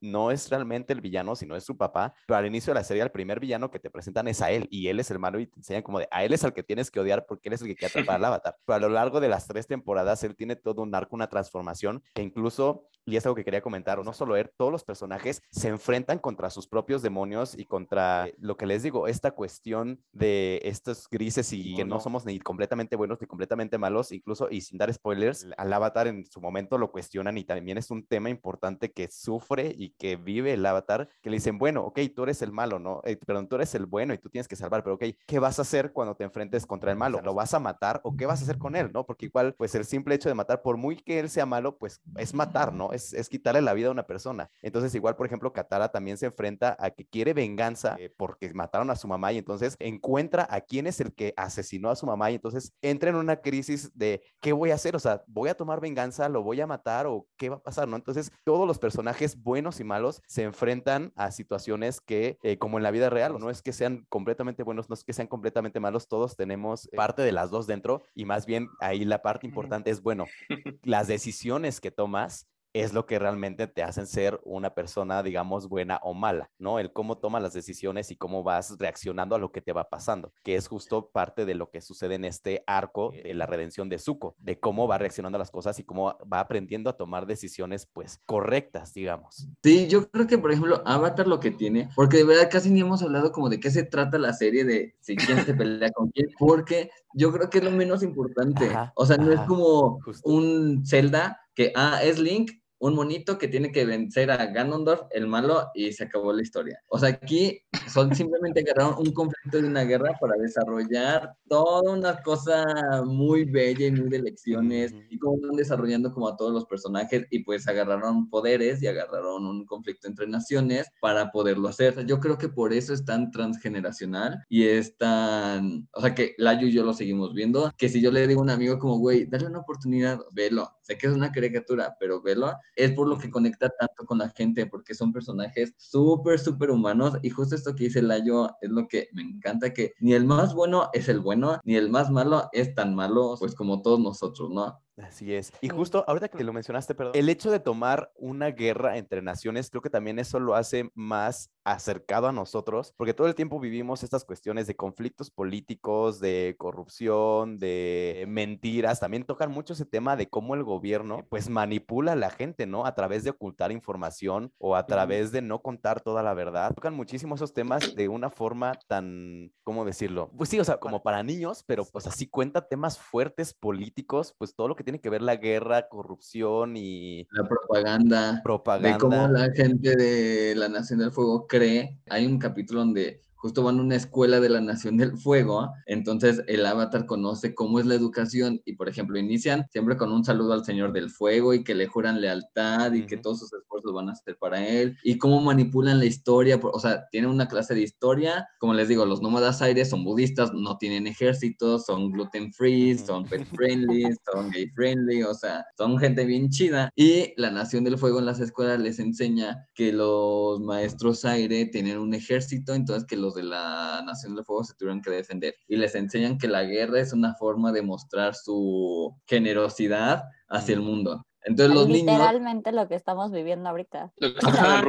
[0.00, 3.02] no es realmente el villano, sino es su papá, pero al inicio de la serie
[3.02, 5.46] el primer villano que te presentan es a él y él es el malo y
[5.46, 7.60] te enseñan como de a él es al que tienes que odiar porque él es
[7.60, 8.56] el que quiere atrapar al avatar.
[8.64, 12.02] Pero a lo largo de las tres temporadas él tiene todo un arco, una transformación
[12.14, 15.68] que incluso, y es algo que quería comentar, no solo él, todos los personajes se
[15.68, 21.08] enfrentan contra sus propios demonios y contra lo que les digo, esta cuestión de estos
[21.10, 24.92] grises y que no, somos ni completamente buenos ni completamente malos, incluso y sin dar
[24.92, 29.08] spoilers, al avatar en su momento lo cuestionan y también es un tema importante que
[29.10, 32.78] sufre y que vive el avatar, que le dicen, bueno, ok, tú eres el malo,
[32.78, 33.00] ¿no?
[33.04, 35.58] Eh, perdón, tú eres el bueno y tú tienes que salvar, pero ok, ¿qué vas
[35.58, 37.20] a hacer cuando te enfrentes contra el malo?
[37.22, 39.06] ¿Lo vas a matar o qué vas a hacer con él, ¿no?
[39.06, 42.00] Porque igual, pues el simple hecho de matar, por muy que él sea malo, pues
[42.16, 42.92] es matar, ¿no?
[42.92, 44.50] Es, es quitarle la vida a una persona.
[44.62, 48.90] Entonces, igual, por ejemplo, Katara también se enfrenta a que quiere venganza eh, porque mataron
[48.90, 52.30] a su mamá y entonces encuentra a quién es el que asesinó a su mamá
[52.30, 55.56] y entonces entra en una crisis de qué voy a hacer, o sea, voy a
[55.56, 57.96] tomar venganza, lo voy a matar o qué va a pasar, ¿no?
[57.96, 62.84] Entonces todos los personajes buenos y malos se enfrentan a situaciones que, eh, como en
[62.84, 66.08] la vida real, no es que sean completamente buenos, no es que sean completamente malos,
[66.08, 70.02] todos tenemos parte de las dos dentro y más bien ahí la parte importante es,
[70.02, 70.26] bueno,
[70.82, 75.98] las decisiones que tomas es lo que realmente te hacen ser una persona, digamos, buena
[76.02, 76.78] o mala, ¿no?
[76.78, 80.32] El cómo tomas las decisiones y cómo vas reaccionando a lo que te va pasando,
[80.42, 83.98] que es justo parte de lo que sucede en este arco de la redención de
[83.98, 87.86] Zuko, de cómo va reaccionando a las cosas y cómo va aprendiendo a tomar decisiones,
[87.86, 89.48] pues, correctas, digamos.
[89.62, 92.80] Sí, yo creo que, por ejemplo, Avatar lo que tiene, porque de verdad casi ni
[92.80, 96.10] hemos hablado como de qué se trata la serie de si quién se pelea con
[96.10, 98.70] quién, porque yo creo que es lo menos importante.
[98.94, 103.72] o sea, no es como un Zelda que, ah, es Link, un monito que tiene
[103.72, 106.80] que vencer a Ganondorf, el malo, y se acabó la historia.
[106.88, 112.22] O sea, aquí son simplemente agarraron un conflicto de una guerra para desarrollar toda una
[112.22, 112.64] cosa
[113.04, 117.26] muy bella y muy de lecciones, y cómo van desarrollando como a todos los personajes,
[117.30, 122.06] y pues agarraron poderes y agarraron un conflicto entre naciones para poderlo hacer.
[122.06, 126.66] yo creo que por eso es tan transgeneracional y es tan, o sea, que Layo
[126.66, 129.26] y yo lo seguimos viendo, que si yo le digo a un amigo como, güey,
[129.26, 133.30] dale una oportunidad, velo, sé que es una caricatura, pero velo, es por lo que
[133.30, 137.14] conecta tanto con la gente, porque son personajes súper, súper humanos.
[137.22, 140.54] Y justo esto que dice Layo es lo que me encanta, que ni el más
[140.54, 144.50] bueno es el bueno, ni el más malo es tan malo, pues como todos nosotros,
[144.50, 144.80] ¿no?
[145.02, 145.52] Así es.
[145.60, 149.70] Y justo ahorita que lo mencionaste, perdón, el hecho de tomar una guerra entre naciones,
[149.70, 154.02] creo que también eso lo hace más acercado a nosotros, porque todo el tiempo vivimos
[154.02, 159.00] estas cuestiones de conflictos políticos, de corrupción, de mentiras.
[159.00, 162.86] También tocan mucho ese tema de cómo el gobierno pues manipula a la gente, ¿no?
[162.86, 166.74] A través de ocultar información o a través de no contar toda la verdad.
[166.74, 170.30] Tocan muchísimo esos temas de una forma tan, ¿cómo decirlo?
[170.36, 174.54] Pues sí, o sea, como para niños, pero pues así cuenta temas fuertes políticos, pues
[174.54, 177.28] todo lo que tiene que ver la guerra, corrupción y...
[177.32, 178.40] La propaganda.
[178.42, 178.92] Propaganda.
[178.92, 181.98] De cómo la gente de la Nación del Fuego cree.
[182.08, 186.42] Hay un capítulo donde justo van a una escuela de la Nación del Fuego, entonces
[186.46, 190.52] el avatar conoce cómo es la educación y, por ejemplo, inician siempre con un saludo
[190.52, 194.10] al Señor del Fuego y que le juran lealtad y que todos sus esfuerzos van
[194.10, 197.82] a ser para él y cómo manipulan la historia, o sea, tienen una clase de
[197.82, 202.98] historia, como les digo, los nómadas aires son budistas, no tienen ejércitos, son gluten free,
[202.98, 206.90] son pet friendly, son gay friendly, o sea, son gente bien chida.
[206.96, 211.98] Y la Nación del Fuego en las escuelas les enseña que los maestros aire tienen
[211.98, 215.54] un ejército, entonces que los de la Nación del Fuego se tuvieron que defender.
[215.66, 220.82] Y les enseñan que la guerra es una forma de mostrar su generosidad hacia el
[220.82, 221.24] mundo.
[221.48, 222.12] Entonces los niños...
[222.12, 224.12] Literalmente lo que estamos viviendo ahorita.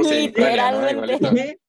[0.01, 1.61] literalmente.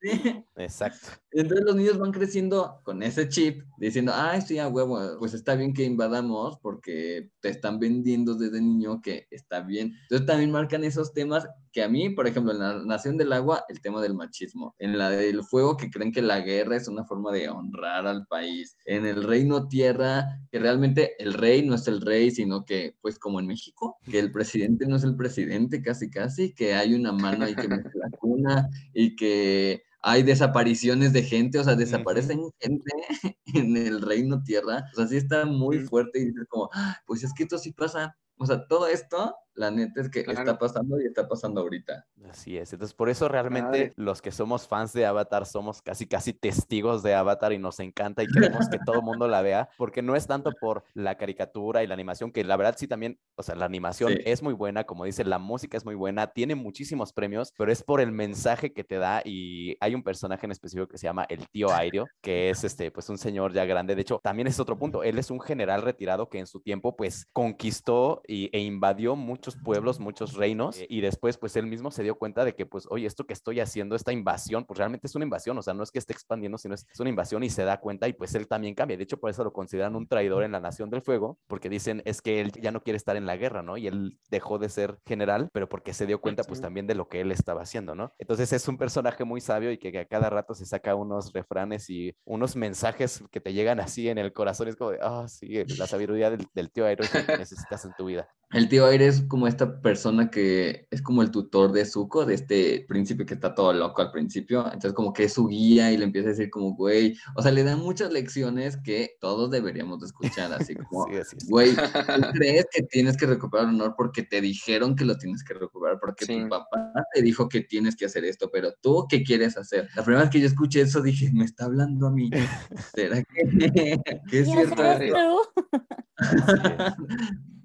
[0.56, 1.08] Exacto.
[1.30, 5.54] Entonces los niños van creciendo con ese chip, diciendo, ay, sí, a huevo, pues está
[5.54, 9.92] bien que invadamos porque te están vendiendo desde niño que está bien.
[10.02, 13.64] Entonces también marcan esos temas que a mí, por ejemplo, en la Nación del Agua,
[13.68, 14.74] el tema del machismo.
[14.78, 18.26] En la del fuego, que creen que la guerra es una forma de honrar al
[18.26, 18.76] país.
[18.84, 23.18] En el reino tierra, que realmente el rey no es el rey, sino que, pues
[23.18, 27.12] como en México, que el presidente no es el presidente casi casi, que hay una
[27.12, 32.50] mano ahí que me la cuna y que hay desapariciones de gente, o sea, desaparecen
[32.58, 32.90] gente
[33.54, 34.84] en el reino tierra.
[34.92, 37.72] O sea, sí está muy fuerte y dices como, ah, pues es que esto sí
[37.72, 38.16] pasa.
[38.40, 42.06] O sea, todo esto la neta es que está pasando y está pasando ahorita.
[42.28, 42.72] Así es.
[42.72, 47.14] Entonces, por eso realmente los que somos fans de Avatar somos casi, casi testigos de
[47.14, 50.26] Avatar y nos encanta y queremos que todo el mundo la vea, porque no es
[50.26, 53.66] tanto por la caricatura y la animación, que la verdad sí también, o sea, la
[53.66, 57.70] animación es muy buena, como dice, la música es muy buena, tiene muchísimos premios, pero
[57.70, 61.06] es por el mensaje que te da y hay un personaje en específico que se
[61.06, 63.94] llama el tío Aireo, que es este, pues un señor ya grande.
[63.94, 65.02] De hecho, también es otro punto.
[65.02, 69.56] Él es un general retirado que en su tiempo, pues, conquistó y, e invadió muchos
[69.56, 73.06] pueblos, muchos reinos, y después pues él mismo se dio cuenta de que pues, oye,
[73.06, 75.90] esto que estoy haciendo, esta invasión, pues realmente es una invasión, o sea, no es
[75.90, 78.74] que esté expandiendo, sino es, una invasión y se da cuenta y pues él también
[78.74, 78.96] cambia.
[78.96, 82.02] De hecho, por eso lo consideran un traidor en la Nación del Fuego, porque dicen
[82.04, 83.76] es que él ya no quiere estar en la guerra, ¿no?
[83.76, 87.08] Y él dejó de ser general, pero porque se dio cuenta pues también de lo
[87.08, 88.12] que él estaba haciendo, ¿no?
[88.18, 91.90] Entonces es un personaje muy sabio y que a cada rato se saca unos refranes
[91.90, 95.86] y unos mensajes que te llegan así en el corazón, es como ah, sí, la
[95.86, 98.19] sabiduría del, tío Aero que necesitas en tu vida.
[98.52, 102.34] El tío Aire es como esta persona que es como el tutor de Zuko, de
[102.34, 104.64] este príncipe que está todo loco al principio.
[104.64, 107.52] Entonces como que es su guía y le empieza a decir como, güey, o sea,
[107.52, 111.06] le dan muchas lecciones que todos deberíamos de escuchar, así como,
[111.48, 111.82] güey, ¿tú
[112.34, 116.00] crees que tienes que recuperar honor porque te dijeron que lo tienes que recuperar?
[116.00, 119.88] Porque tu papá te dijo que tienes que hacer esto, pero tú, ¿qué quieres hacer?
[119.94, 122.28] La primera vez que yo escuché eso dije, me está hablando a mí.
[122.96, 123.96] ¿Será que,
[124.32, 124.82] es cierto?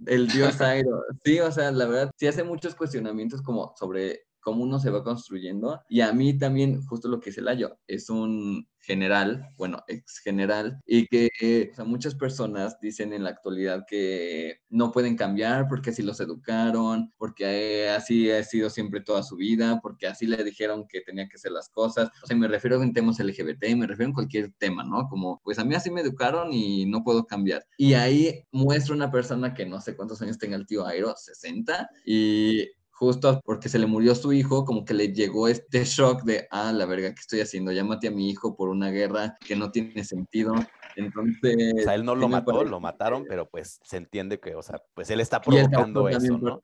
[0.08, 1.04] El dios Airo.
[1.24, 5.04] Sí, o sea, la verdad, sí hace muchos cuestionamientos como sobre cómo uno se va
[5.04, 5.82] construyendo.
[5.90, 10.80] Y a mí también, justo lo que dice Layo, es un general, bueno, ex general,
[10.86, 16.20] y que muchas personas dicen en la actualidad que no pueden cambiar porque así los
[16.20, 21.28] educaron, porque así ha sido siempre toda su vida, porque así le dijeron que tenía
[21.28, 22.12] que hacer las cosas.
[22.22, 25.08] O sea, me refiero a temas LGBT, me refiero a cualquier tema, ¿no?
[25.10, 27.66] Como, pues a mí así me educaron y no puedo cambiar.
[27.80, 31.90] Y ahí muestra una persona que no sé cuántos años tenga el tío Airo, 60,
[32.06, 36.48] y justo porque se le murió su hijo, como que le llegó este shock de,
[36.50, 37.72] ah, la verga, ¿qué estoy haciendo?
[37.72, 40.54] Ya maté a mi hijo por una guerra que no tiene sentido.
[40.96, 41.74] Entonces.
[41.80, 44.82] O sea, él no lo mató, lo mataron, pero pues se entiende que, o sea,
[44.94, 46.60] pues él está provocando eso, ¿no?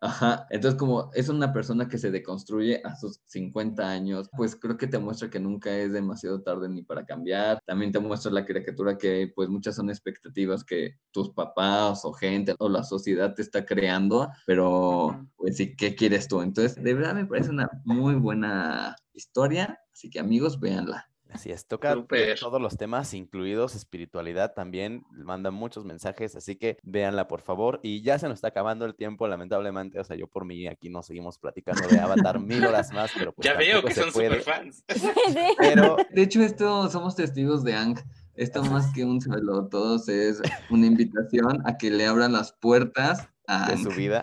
[0.00, 0.46] ajá.
[0.50, 4.86] Entonces, como es una persona que se deconstruye a sus 50 años, pues creo que
[4.86, 7.60] te muestra que nunca es demasiado tarde ni para cambiar.
[7.66, 12.54] También te muestra la criatura que, pues, muchas son expectativas que tus papás o gente
[12.58, 16.42] o la sociedad te está creando, pero, pues sí, ¿qué quieres tú?
[16.42, 19.78] Entonces, de verdad me parece una muy buena historia.
[19.92, 21.09] Así que, amigos, véanla.
[21.32, 21.96] Así es, toca
[22.40, 27.80] todos los temas, incluidos espiritualidad también, manda muchos mensajes, así que véanla por favor.
[27.82, 30.88] Y ya se nos está acabando el tiempo, lamentablemente, o sea, yo por mí aquí
[30.90, 34.40] no seguimos platicando de Avatar mil horas más, pero pues Ya veo que son super
[34.42, 34.84] fans.
[35.58, 35.96] Pero...
[36.10, 37.98] De hecho, esto somos testigos de Ang.
[38.34, 43.28] Esto más que un saludo todos es una invitación a que le abran las puertas
[43.46, 44.22] a de su vida.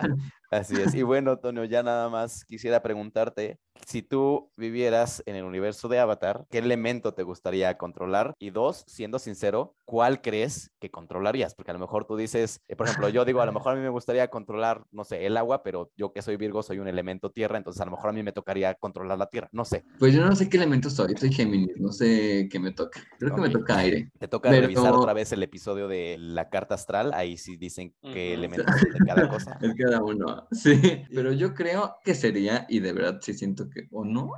[0.50, 0.94] Así es.
[0.94, 5.98] Y bueno, Antonio, ya nada más quisiera preguntarte, si tú vivieras en el universo de
[5.98, 8.34] Avatar, ¿qué elemento te gustaría controlar?
[8.38, 11.54] Y dos, siendo sincero, ¿cuál crees que controlarías?
[11.54, 13.76] Porque a lo mejor tú dices, eh, por ejemplo, yo digo, a lo mejor a
[13.76, 16.88] mí me gustaría controlar, no sé, el agua, pero yo que soy Virgo soy un
[16.88, 19.84] elemento tierra, entonces a lo mejor a mí me tocaría controlar la tierra, no sé.
[19.98, 23.00] Pues yo no sé qué elemento soy, soy Géminis, no sé qué me toca.
[23.18, 24.10] Creo que me toca aire.
[24.18, 28.34] Te toca revisar otra vez el episodio de la carta astral, ahí sí dicen qué
[28.34, 29.58] elementos de cada cosa.
[29.68, 31.02] Es cada uno, sí.
[31.12, 34.30] Pero yo creo que sería, y de verdad sí siento que, ¿o no?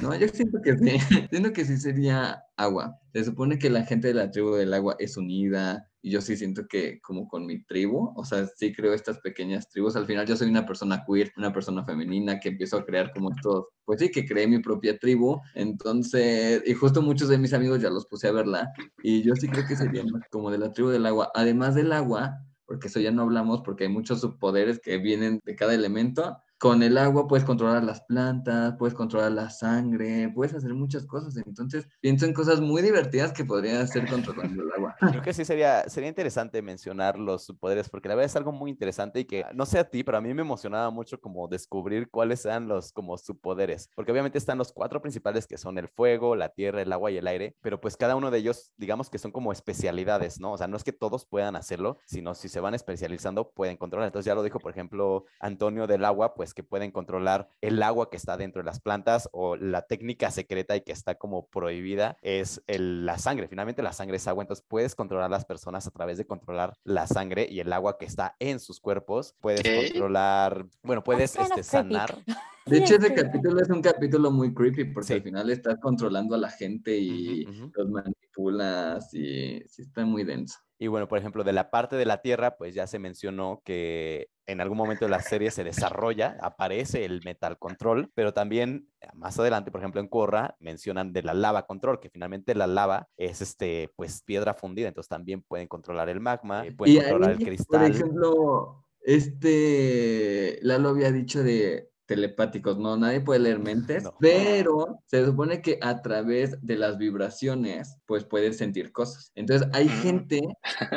[0.00, 0.98] No, yo siento que sí.
[1.30, 2.98] Siento que sí sería agua.
[3.12, 6.36] Se supone que la gente de la tribu del agua es unida y yo sí
[6.36, 9.96] siento que como con mi tribu, o sea, sí creo estas pequeñas tribus.
[9.96, 13.32] Al final yo soy una persona queer, una persona femenina que empiezo a crear como
[13.32, 15.40] estos, pues sí, que creé mi propia tribu.
[15.54, 18.72] Entonces, y justo muchos de mis amigos ya los puse a verla
[19.02, 21.30] y yo sí creo que sería como de la tribu del agua.
[21.34, 25.56] Además del agua, porque eso ya no hablamos porque hay muchos subpoderes que vienen de
[25.56, 30.72] cada elemento con el agua puedes controlar las plantas, puedes controlar la sangre, puedes hacer
[30.72, 31.36] muchas cosas.
[31.36, 34.96] Entonces, pienso en cosas muy divertidas que podría hacer controlando el agua.
[34.98, 38.70] Creo que sí sería, sería interesante mencionar los poderes, porque la verdad es algo muy
[38.70, 42.08] interesante y que no sé a ti, pero a mí me emocionaba mucho como descubrir
[42.08, 46.34] cuáles eran los como subpoderes, porque obviamente están los cuatro principales que son el fuego,
[46.34, 49.18] la tierra, el agua y el aire, pero pues cada uno de ellos, digamos que
[49.18, 50.52] son como especialidades, ¿no?
[50.52, 54.06] O sea, no es que todos puedan hacerlo, sino si se van especializando, pueden controlar.
[54.06, 58.10] Entonces ya lo dijo, por ejemplo, Antonio del agua, pues que pueden controlar el agua
[58.10, 62.16] que está dentro de las plantas o la técnica secreta y que está como prohibida
[62.22, 63.48] es la sangre.
[63.48, 66.74] Finalmente la sangre es agua, entonces puedes controlar a las personas a través de controlar
[66.84, 69.34] la sangre y el agua que está en sus cuerpos.
[69.40, 72.16] Puedes controlar, bueno, puedes este, sanar.
[72.66, 76.38] De hecho, ese capítulo es un capítulo muy creepy porque al final estás controlando a
[76.38, 80.58] la gente y los manipulas y sí está muy denso.
[80.78, 84.28] Y bueno, por ejemplo, de la parte de la Tierra, pues ya se mencionó que
[84.46, 89.08] en algún momento de la serie se desarrolla, aparece el Metal Control, pero también eh,
[89.14, 93.08] más adelante, por ejemplo, en Korra mencionan de la Lava Control, que finalmente la lava
[93.16, 97.38] es este, pues piedra fundida, entonces también pueden controlar el magma, eh, pueden controlar el
[97.38, 97.80] cristal.
[97.80, 105.24] Por ejemplo, este, Lalo había dicho de telepáticos, no, nadie puede leer mentes, pero se
[105.24, 109.32] supone que a través de las vibraciones, pues puedes sentir cosas.
[109.34, 110.40] Entonces hay gente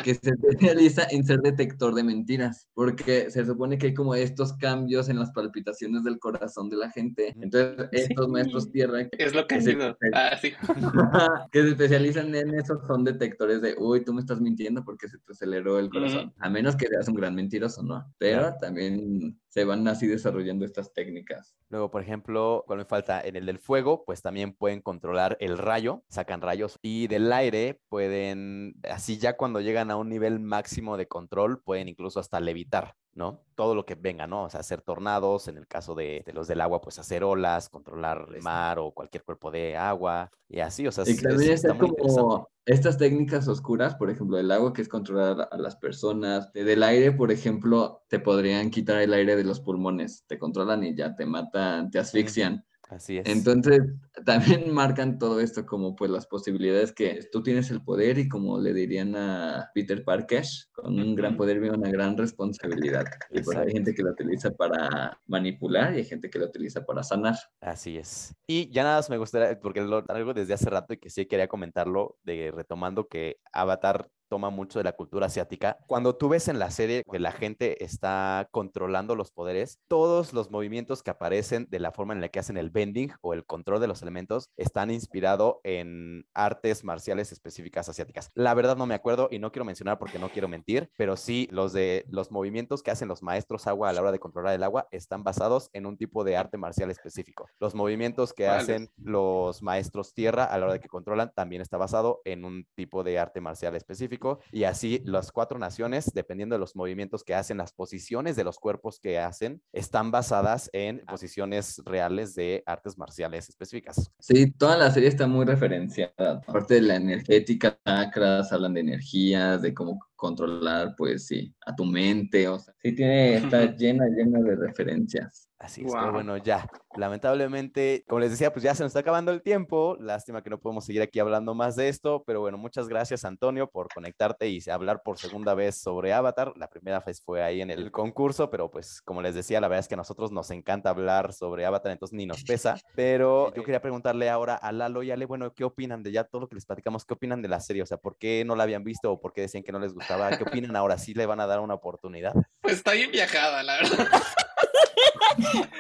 [0.03, 4.53] que se especializa en ser detector de mentiras, porque se supone que hay como estos
[4.53, 7.33] cambios en las palpitaciones del corazón de la gente.
[7.41, 9.07] Entonces estos maestros tierra...
[9.11, 9.77] Es lo que, se,
[10.13, 10.37] ah,
[11.51, 15.17] que se especializan en eso son detectores de, uy, tú me estás mintiendo porque se
[15.19, 16.33] te aceleró el corazón.
[16.39, 18.13] A menos que seas un gran mentiroso, ¿no?
[18.17, 21.57] Pero también se van así desarrollando estas técnicas.
[21.69, 23.19] Luego, por ejemplo, cuando me falta?
[23.19, 26.77] En el del fuego, pues también pueden controlar el rayo, sacan rayos.
[26.83, 31.87] Y del aire pueden, así ya cuando llegan a un nivel máximo de control, pueden
[31.87, 32.93] incluso hasta levitar.
[33.17, 33.41] ¿No?
[33.55, 34.43] Todo lo que venga, ¿no?
[34.43, 37.67] O sea, hacer tornados, en el caso de, de los del agua, pues hacer olas,
[37.69, 41.51] controlar el mar o cualquier cuerpo de agua y así, o sea, Y es- también
[41.51, 45.57] es- está muy como estas técnicas oscuras, por ejemplo, el agua que es controlar a
[45.57, 50.23] las personas, de- del aire, por ejemplo, te podrían quitar el aire de los pulmones,
[50.27, 52.65] te controlan y ya te matan, te asfixian.
[52.89, 53.27] Así es.
[53.27, 53.81] Entonces,
[54.25, 58.59] también marcan todo esto como pues las posibilidades que tú tienes el poder y como
[58.59, 63.05] le dirían a Peter Parker, con un gran poder viene una gran responsabilidad.
[63.29, 66.85] Y pues hay gente que lo utiliza para manipular y hay gente que lo utiliza
[66.85, 67.35] para sanar.
[67.61, 68.33] Así es.
[68.47, 71.25] Y ya nada más me gustaría, porque lo traigo desde hace rato y que sí
[71.25, 75.77] quería comentarlo, de retomando que Avatar toma mucho de la cultura asiática.
[75.87, 80.51] Cuando tú ves en la serie que la gente está controlando los poderes, todos los
[80.51, 83.81] movimientos que aparecen de la forma en la que hacen el bending o el control
[83.81, 88.31] de los elementos están inspirados en artes marciales específicas asiáticas.
[88.33, 91.47] La verdad no me acuerdo y no quiero mencionar porque no quiero mentir, pero sí
[91.51, 94.63] los de los movimientos que hacen los maestros agua a la hora de controlar el
[94.63, 97.47] agua están basados en un tipo de arte marcial específico.
[97.59, 101.77] Los movimientos que hacen los maestros tierra a la hora de que controlan también está
[101.77, 104.16] basado en un tipo de arte marcial específico
[104.51, 108.59] y así las cuatro naciones, dependiendo de los movimientos que hacen, las posiciones de los
[108.59, 114.11] cuerpos que hacen, están basadas en posiciones reales de artes marciales específicas.
[114.19, 116.41] Sí, toda la serie está muy referenciada.
[116.47, 121.85] Aparte de la energética, chakras, hablan de energías, de cómo controlar, pues sí, a tu
[121.85, 122.47] mente.
[122.47, 125.46] O sea, sí tiene, está llena, llena de referencias.
[125.59, 129.31] Así es, pero bueno, ya, lamentablemente, como les decía, pues ya se nos está acabando
[129.31, 129.97] el tiempo.
[129.99, 133.67] Lástima que no podemos seguir aquí hablando más de esto, pero bueno, muchas gracias, Antonio,
[133.67, 136.53] por conectarte y hablar por segunda vez sobre Avatar.
[136.57, 139.79] La primera vez fue ahí en el concurso, pero pues como les decía, la verdad
[139.79, 142.75] es que a nosotros nos encanta hablar sobre Avatar, entonces ni nos pesa.
[142.95, 146.41] Pero yo quería preguntarle ahora a Lalo y Ale, bueno, ¿qué opinan de ya todo
[146.41, 147.05] lo que les platicamos?
[147.05, 147.81] ¿Qué opinan de la serie?
[147.81, 149.93] O sea, ¿por qué no la habían visto o por qué decían que no les
[149.93, 150.29] gustaba?
[150.37, 150.97] ¿Qué opinan ahora?
[150.97, 152.33] ¿Sí le van a dar una oportunidad?
[152.61, 154.07] Pues está bien viajada, la verdad.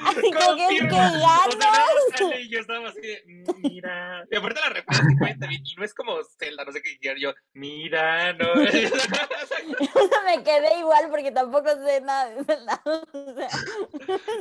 [0.05, 1.85] Así como que es que ya O sea, nada
[2.21, 2.39] no.
[2.39, 4.25] y yo estábamos así de, "Mm, mira.
[4.29, 8.33] Y aparte la bien, y no es como Zelda, no sé qué quiero yo, mira,
[8.33, 8.45] no.
[9.79, 12.43] Yo me quedé igual porque tampoco sé nada de
[13.35, 13.49] sea.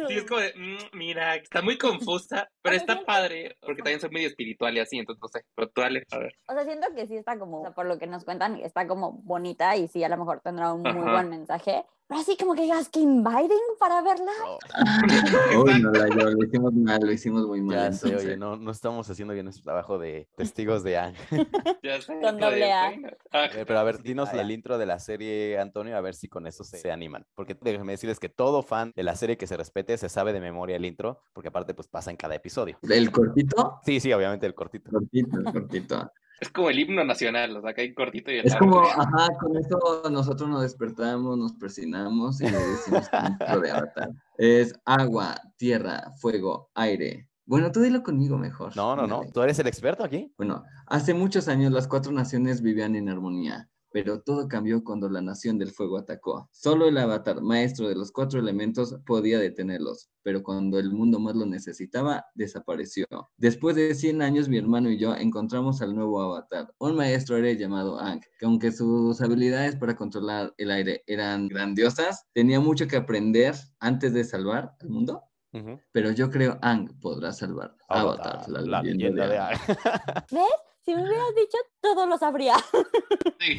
[0.08, 4.10] Sí, es como de, "Mm, mira, está muy confusa, pero está padre, porque también soy
[4.10, 6.34] medio espiritual y así, entonces no sé, pero tú Ale, a ver.
[6.48, 8.86] O sea, siento que sí está como, o sea, por lo que nos cuentan, está
[8.86, 11.12] como bonita y sí, a lo mejor tendrá un muy Ajá.
[11.12, 11.84] buen mensaje.
[12.08, 14.30] Pero así como que digas que inviting para verla.
[15.64, 17.76] Uy, no, la, yo, lo hicimos mal, lo hicimos muy mal.
[17.76, 20.96] Ya sé, oye, no, no estamos haciendo bien nuestro trabajo de testigos de
[21.82, 22.92] sé, Con doble A.
[23.32, 26.28] ah, Eh, Pero a ver, dinos el intro de la serie, Antonio, a ver si
[26.28, 27.26] con eso se, se animan.
[27.34, 30.40] Porque déjenme decirles que todo fan de la serie que se respete se sabe de
[30.40, 32.78] memoria el intro, porque aparte pues pasa en cada episodio.
[32.88, 34.90] El cortito, Sí, sí, obviamente el cortito.
[34.90, 36.12] cortito, el cortito.
[36.40, 38.72] Es como el himno nacional, o sea, que hay cortito y el Es largo.
[38.72, 43.10] como, ajá, con eso nosotros nos despertamos, nos persinamos y le decimos
[43.62, 44.10] de Avatar.
[44.36, 47.28] Es agua, tierra, fuego, aire.
[47.46, 48.76] Bueno, tú dilo conmigo mejor.
[48.76, 49.22] No, no, no.
[49.32, 50.32] ¿Tú eres el experto aquí?
[50.36, 55.22] Bueno, hace muchos años las cuatro naciones vivían en armonía, pero todo cambió cuando la
[55.22, 56.48] nación del fuego atacó.
[56.52, 61.34] Solo el avatar, maestro de los cuatro elementos, podía detenerlos, pero cuando el mundo más
[61.36, 63.06] lo necesitaba, desapareció.
[63.36, 67.56] Después de 100 años, mi hermano y yo encontramos al nuevo avatar, un maestro aire
[67.56, 72.96] llamado Ang, que aunque sus habilidades para controlar el aire eran grandiosas, tenía mucho que
[72.96, 75.22] aprender antes de salvar al mundo.
[75.92, 77.74] Pero yo creo Ang podrá salvar.
[77.88, 79.58] Avatar, la, leyenda, de Aang.
[80.30, 80.42] ¿Ves?
[80.86, 82.54] Si me hubieras dicho, todo lo sabría.
[83.38, 83.58] Sí.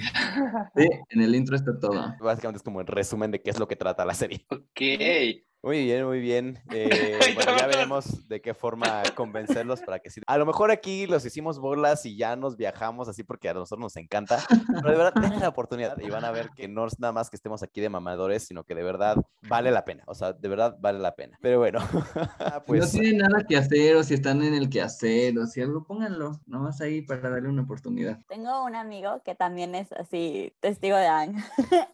[0.76, 2.16] Sí, en el intro está todo.
[2.20, 4.46] Básicamente es como el resumen de qué es lo que trata la serie.
[4.50, 5.47] Ok.
[5.64, 6.60] Muy bien, muy bien.
[6.78, 10.22] Eh, bueno, ya veremos de qué forma convencerlos para que sí.
[10.28, 13.80] A lo mejor aquí los hicimos bolas y ya nos viajamos así porque a nosotros
[13.80, 14.44] nos encanta.
[14.48, 17.30] Pero de verdad, denle la oportunidad y van a ver que no es nada más
[17.30, 19.18] que estemos aquí de mamadores, sino que de verdad
[19.50, 20.04] vale la pena.
[20.06, 21.38] O sea, de verdad vale la pena.
[21.42, 21.80] Pero bueno,
[22.38, 25.48] Si no pues tienen nada que hacer o si están en el que hacer o
[25.48, 26.40] si algo, pónganlo.
[26.46, 28.20] Nomás ahí para darle una oportunidad.
[28.28, 31.38] Tengo un amigo que también es así, testigo de Ang.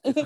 [0.03, 0.19] y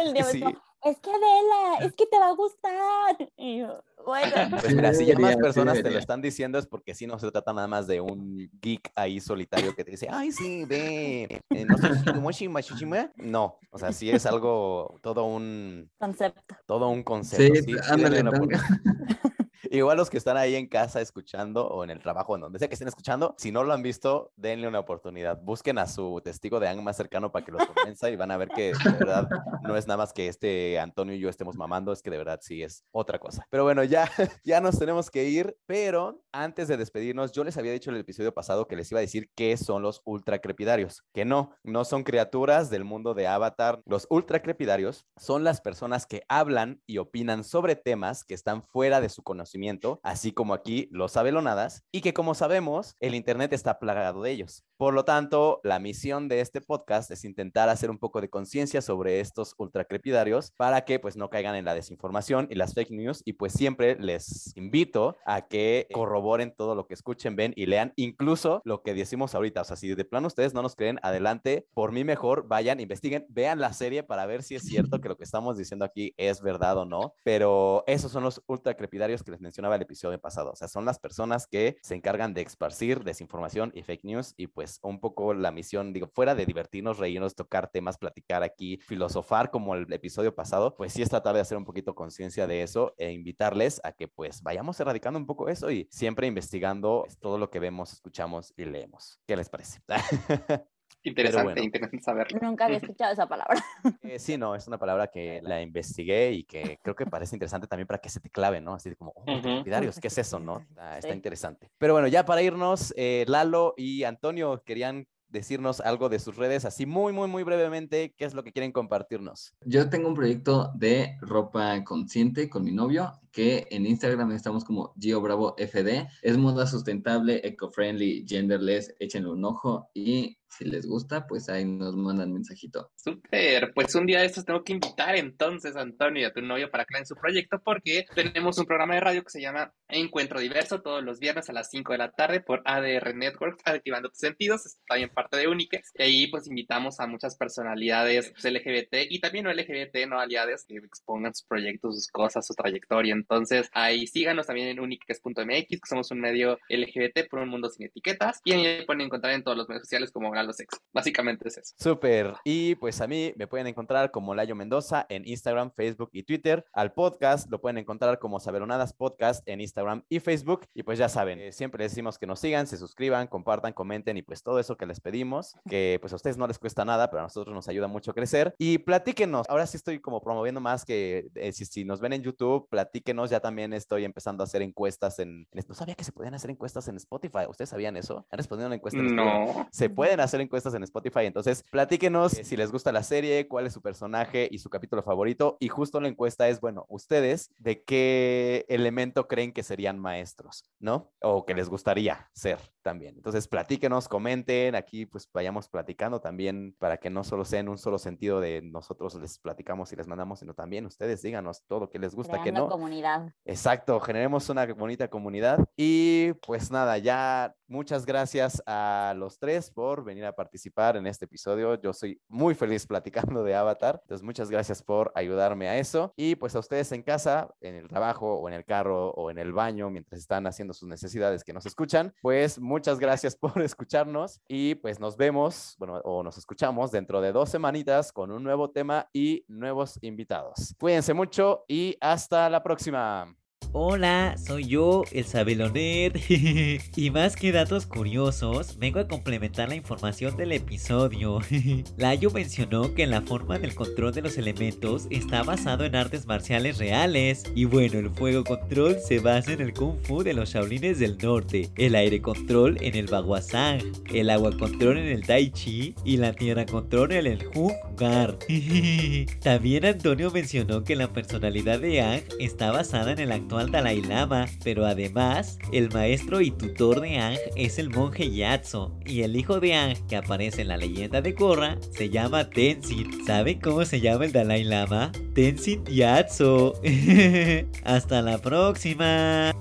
[0.00, 0.42] el día sí.
[0.90, 3.30] Es que vela, es que te va a gustar.
[3.36, 4.32] Y yo, bueno.
[4.66, 7.18] Pues mira, si ya más sí personas te lo están diciendo es porque sí no
[7.18, 11.42] se trata nada más de un geek ahí solitario que te dice, ay, sí, ve,
[11.50, 13.10] eh, no sé, Higimoshi Mashishima".
[13.16, 16.56] No, o sea, sí es algo, todo un, Concepto.
[16.66, 17.54] todo un concepto.
[17.54, 18.60] Sí, Sí, sí, ándale, oportunidad.
[19.70, 22.68] Igual los que están ahí en casa escuchando o en el trabajo, en donde sea
[22.68, 25.40] que estén escuchando, si no lo han visto, denle una oportunidad.
[25.42, 28.36] Busquen a su testigo de Ang más cercano para que los convenza y van a
[28.36, 29.28] ver que de verdad
[29.62, 32.40] no es nada más que este Antonio y yo estemos mamando, es que de verdad
[32.42, 33.46] sí es otra cosa.
[33.50, 34.08] Pero bueno, ya,
[34.44, 38.02] ya nos tenemos que ir, pero antes de despedirnos, yo les había dicho en el
[38.02, 42.04] episodio pasado que les iba a decir qué son los ultracrepidarios, que no, no son
[42.04, 43.82] criaturas del mundo de Avatar.
[43.86, 49.08] Los ultracrepidarios son las personas que hablan y opinan sobre temas que están fuera de
[49.08, 49.55] su conocimiento,
[50.02, 54.64] así como aquí los abelonadas, y que como sabemos, el Internet está plagado de ellos.
[54.78, 58.82] Por lo tanto, la misión de este podcast es intentar hacer un poco de conciencia
[58.82, 63.22] sobre estos ultracrepidarios para que pues no caigan en la desinformación y las fake news
[63.24, 67.94] y pues siempre les invito a que corroboren todo lo que escuchen, ven y lean,
[67.96, 71.66] incluso lo que decimos ahorita, o sea, si de plano ustedes no nos creen, adelante,
[71.72, 75.16] por mí mejor, vayan, investiguen, vean la serie para ver si es cierto que lo
[75.16, 79.40] que estamos diciendo aquí es verdad o no, pero esos son los ultracrepidarios que les
[79.40, 83.72] mencionaba el episodio pasado, o sea, son las personas que se encargan de esparcir desinformación
[83.74, 87.36] y fake news y pues pues, un poco la misión, digo, fuera de divertirnos, reírnos,
[87.36, 91.56] tocar temas, platicar aquí, filosofar como el episodio pasado, pues sí es tratar de hacer
[91.56, 95.70] un poquito conciencia de eso e invitarles a que pues vayamos erradicando un poco eso
[95.70, 99.20] y siempre investigando todo lo que vemos, escuchamos y leemos.
[99.24, 99.80] ¿Qué les parece?
[101.06, 102.38] Interesante, interesante saberlo.
[102.42, 103.62] Nunca había escuchado esa palabra.
[104.02, 107.66] Eh, sí, no, es una palabra que la investigué y que creo que parece interesante
[107.68, 108.74] también para que se te clave, ¿no?
[108.74, 110.66] Así como, oh, ¿qué es eso, no?
[110.98, 111.70] Está, interesante.
[111.78, 116.64] Pero bueno, ya para irnos, eh, Lalo y Antonio querían decirnos algo de sus redes,
[116.64, 119.54] así muy, muy, muy brevemente, ¿qué es lo que quieren compartirnos?
[119.64, 124.94] Yo tengo un proyecto de ropa consciente con mi novio, que en Instagram estamos como
[124.98, 126.08] Gio Bravo FD.
[126.22, 131.96] Es moda sustentable, eco-friendly, genderless, échenle un ojo y si les gusta, pues ahí nos
[131.96, 132.90] mandan mensajito.
[132.96, 136.40] Súper, pues un día de estos tengo que invitar entonces a Antonio y a tu
[136.40, 139.72] novio para que en su proyecto porque tenemos un programa de radio que se llama
[139.88, 144.08] Encuentro Diverso todos los viernes a las 5 de la tarde por ADR Networks, Activando
[144.08, 145.92] tus sentidos, es también parte de Uniques.
[145.94, 150.64] Y ahí pues invitamos a muchas personalidades pues, LGBT y también no LGBT, no aliadas,
[150.66, 153.14] que expongan sus proyectos, sus cosas, su trayectoria.
[153.28, 157.86] Entonces ahí síganos también en uniques.mx, que somos un medio LGBT por un mundo sin
[157.86, 158.40] etiquetas.
[158.44, 160.80] Y ahí pueden encontrar en todos los medios sociales como los ex.
[160.92, 161.74] Básicamente es eso.
[161.78, 162.34] Súper.
[162.44, 166.64] Y pues a mí me pueden encontrar como Layo Mendoza en Instagram, Facebook y Twitter.
[166.72, 170.66] Al podcast lo pueden encontrar como Saberonadas Podcast en Instagram y Facebook.
[170.74, 174.22] Y pues ya saben, eh, siempre decimos que nos sigan, se suscriban, compartan, comenten y
[174.22, 177.20] pues todo eso que les pedimos, que pues a ustedes no les cuesta nada, pero
[177.20, 178.54] a nosotros nos ayuda mucho a crecer.
[178.58, 179.46] Y platíquenos.
[179.48, 183.15] Ahora sí estoy como promoviendo más que eh, si, si, nos ven en YouTube, platíquenos.
[183.24, 186.86] Ya también estoy empezando a hacer encuestas en, No sabía que se podían hacer encuestas
[186.88, 187.46] en Spotify.
[187.48, 188.26] ¿Ustedes sabían eso?
[188.30, 189.00] ¿Han respondido una encuesta?
[189.00, 189.66] no.
[189.72, 191.24] Se pueden hacer encuestas en Spotify.
[191.24, 195.02] Entonces, platíquenos eh, si les gusta la serie, cuál es su personaje y su capítulo
[195.02, 195.56] favorito.
[195.60, 200.64] Y justo la encuesta es, bueno, ustedes, ¿de qué elemento creen que serían maestros?
[200.78, 201.10] ¿No?
[201.22, 203.16] O que les gustaría ser también.
[203.16, 207.78] Entonces, platíquenos, comenten, aquí pues vayamos platicando también para que no solo sea en un
[207.78, 211.90] solo sentido de nosotros les platicamos y les mandamos, sino también ustedes díganos todo lo
[211.90, 212.68] que les gusta, que no.
[212.68, 213.34] comunidad.
[213.44, 215.58] Exacto, generemos una bonita comunidad.
[215.76, 221.24] Y pues nada, ya muchas gracias a los tres por venir a participar en este
[221.24, 221.74] episodio.
[221.80, 223.98] Yo soy muy feliz platicando de Avatar.
[224.04, 226.12] Entonces, muchas gracias por ayudarme a eso.
[226.14, 229.38] Y pues a ustedes en casa, en el trabajo o en el carro o en
[229.38, 234.38] el baño, mientras están haciendo sus necesidades que nos escuchan, pues muchas gracias por escucharnos
[234.48, 238.70] y pues nos vemos, bueno, o nos escuchamos dentro de dos semanitas con un nuevo
[238.70, 240.74] tema y nuevos invitados.
[240.78, 243.34] Cuídense mucho y hasta la próxima.
[243.72, 246.20] Hola, soy yo, el Sabeloner.
[246.96, 251.40] y más que datos curiosos, vengo a complementar la información del episodio.
[251.96, 256.78] Layo mencionó que la forma del control de los elementos está basado en artes marciales
[256.78, 257.44] reales.
[257.54, 261.18] Y bueno, el fuego control se basa en el kung fu de los Shaolines del
[261.18, 263.80] norte, el aire control en el Baguazhang,
[264.12, 268.38] el agua control en el Tai Chi y la tierra control en el Hung Gar.
[269.42, 273.32] También Antonio mencionó que la personalidad de Ang está basada en el
[273.70, 279.22] Dalai Lama, pero además, el maestro y tutor de Ang es el monje Yatso, y
[279.22, 283.24] el hijo de Ang que aparece en la leyenda de Korra se llama Tenzin.
[283.24, 285.12] ¿Saben cómo se llama el Dalai Lama?
[285.34, 286.74] Tenzin Yatso.
[287.84, 289.52] Hasta la próxima.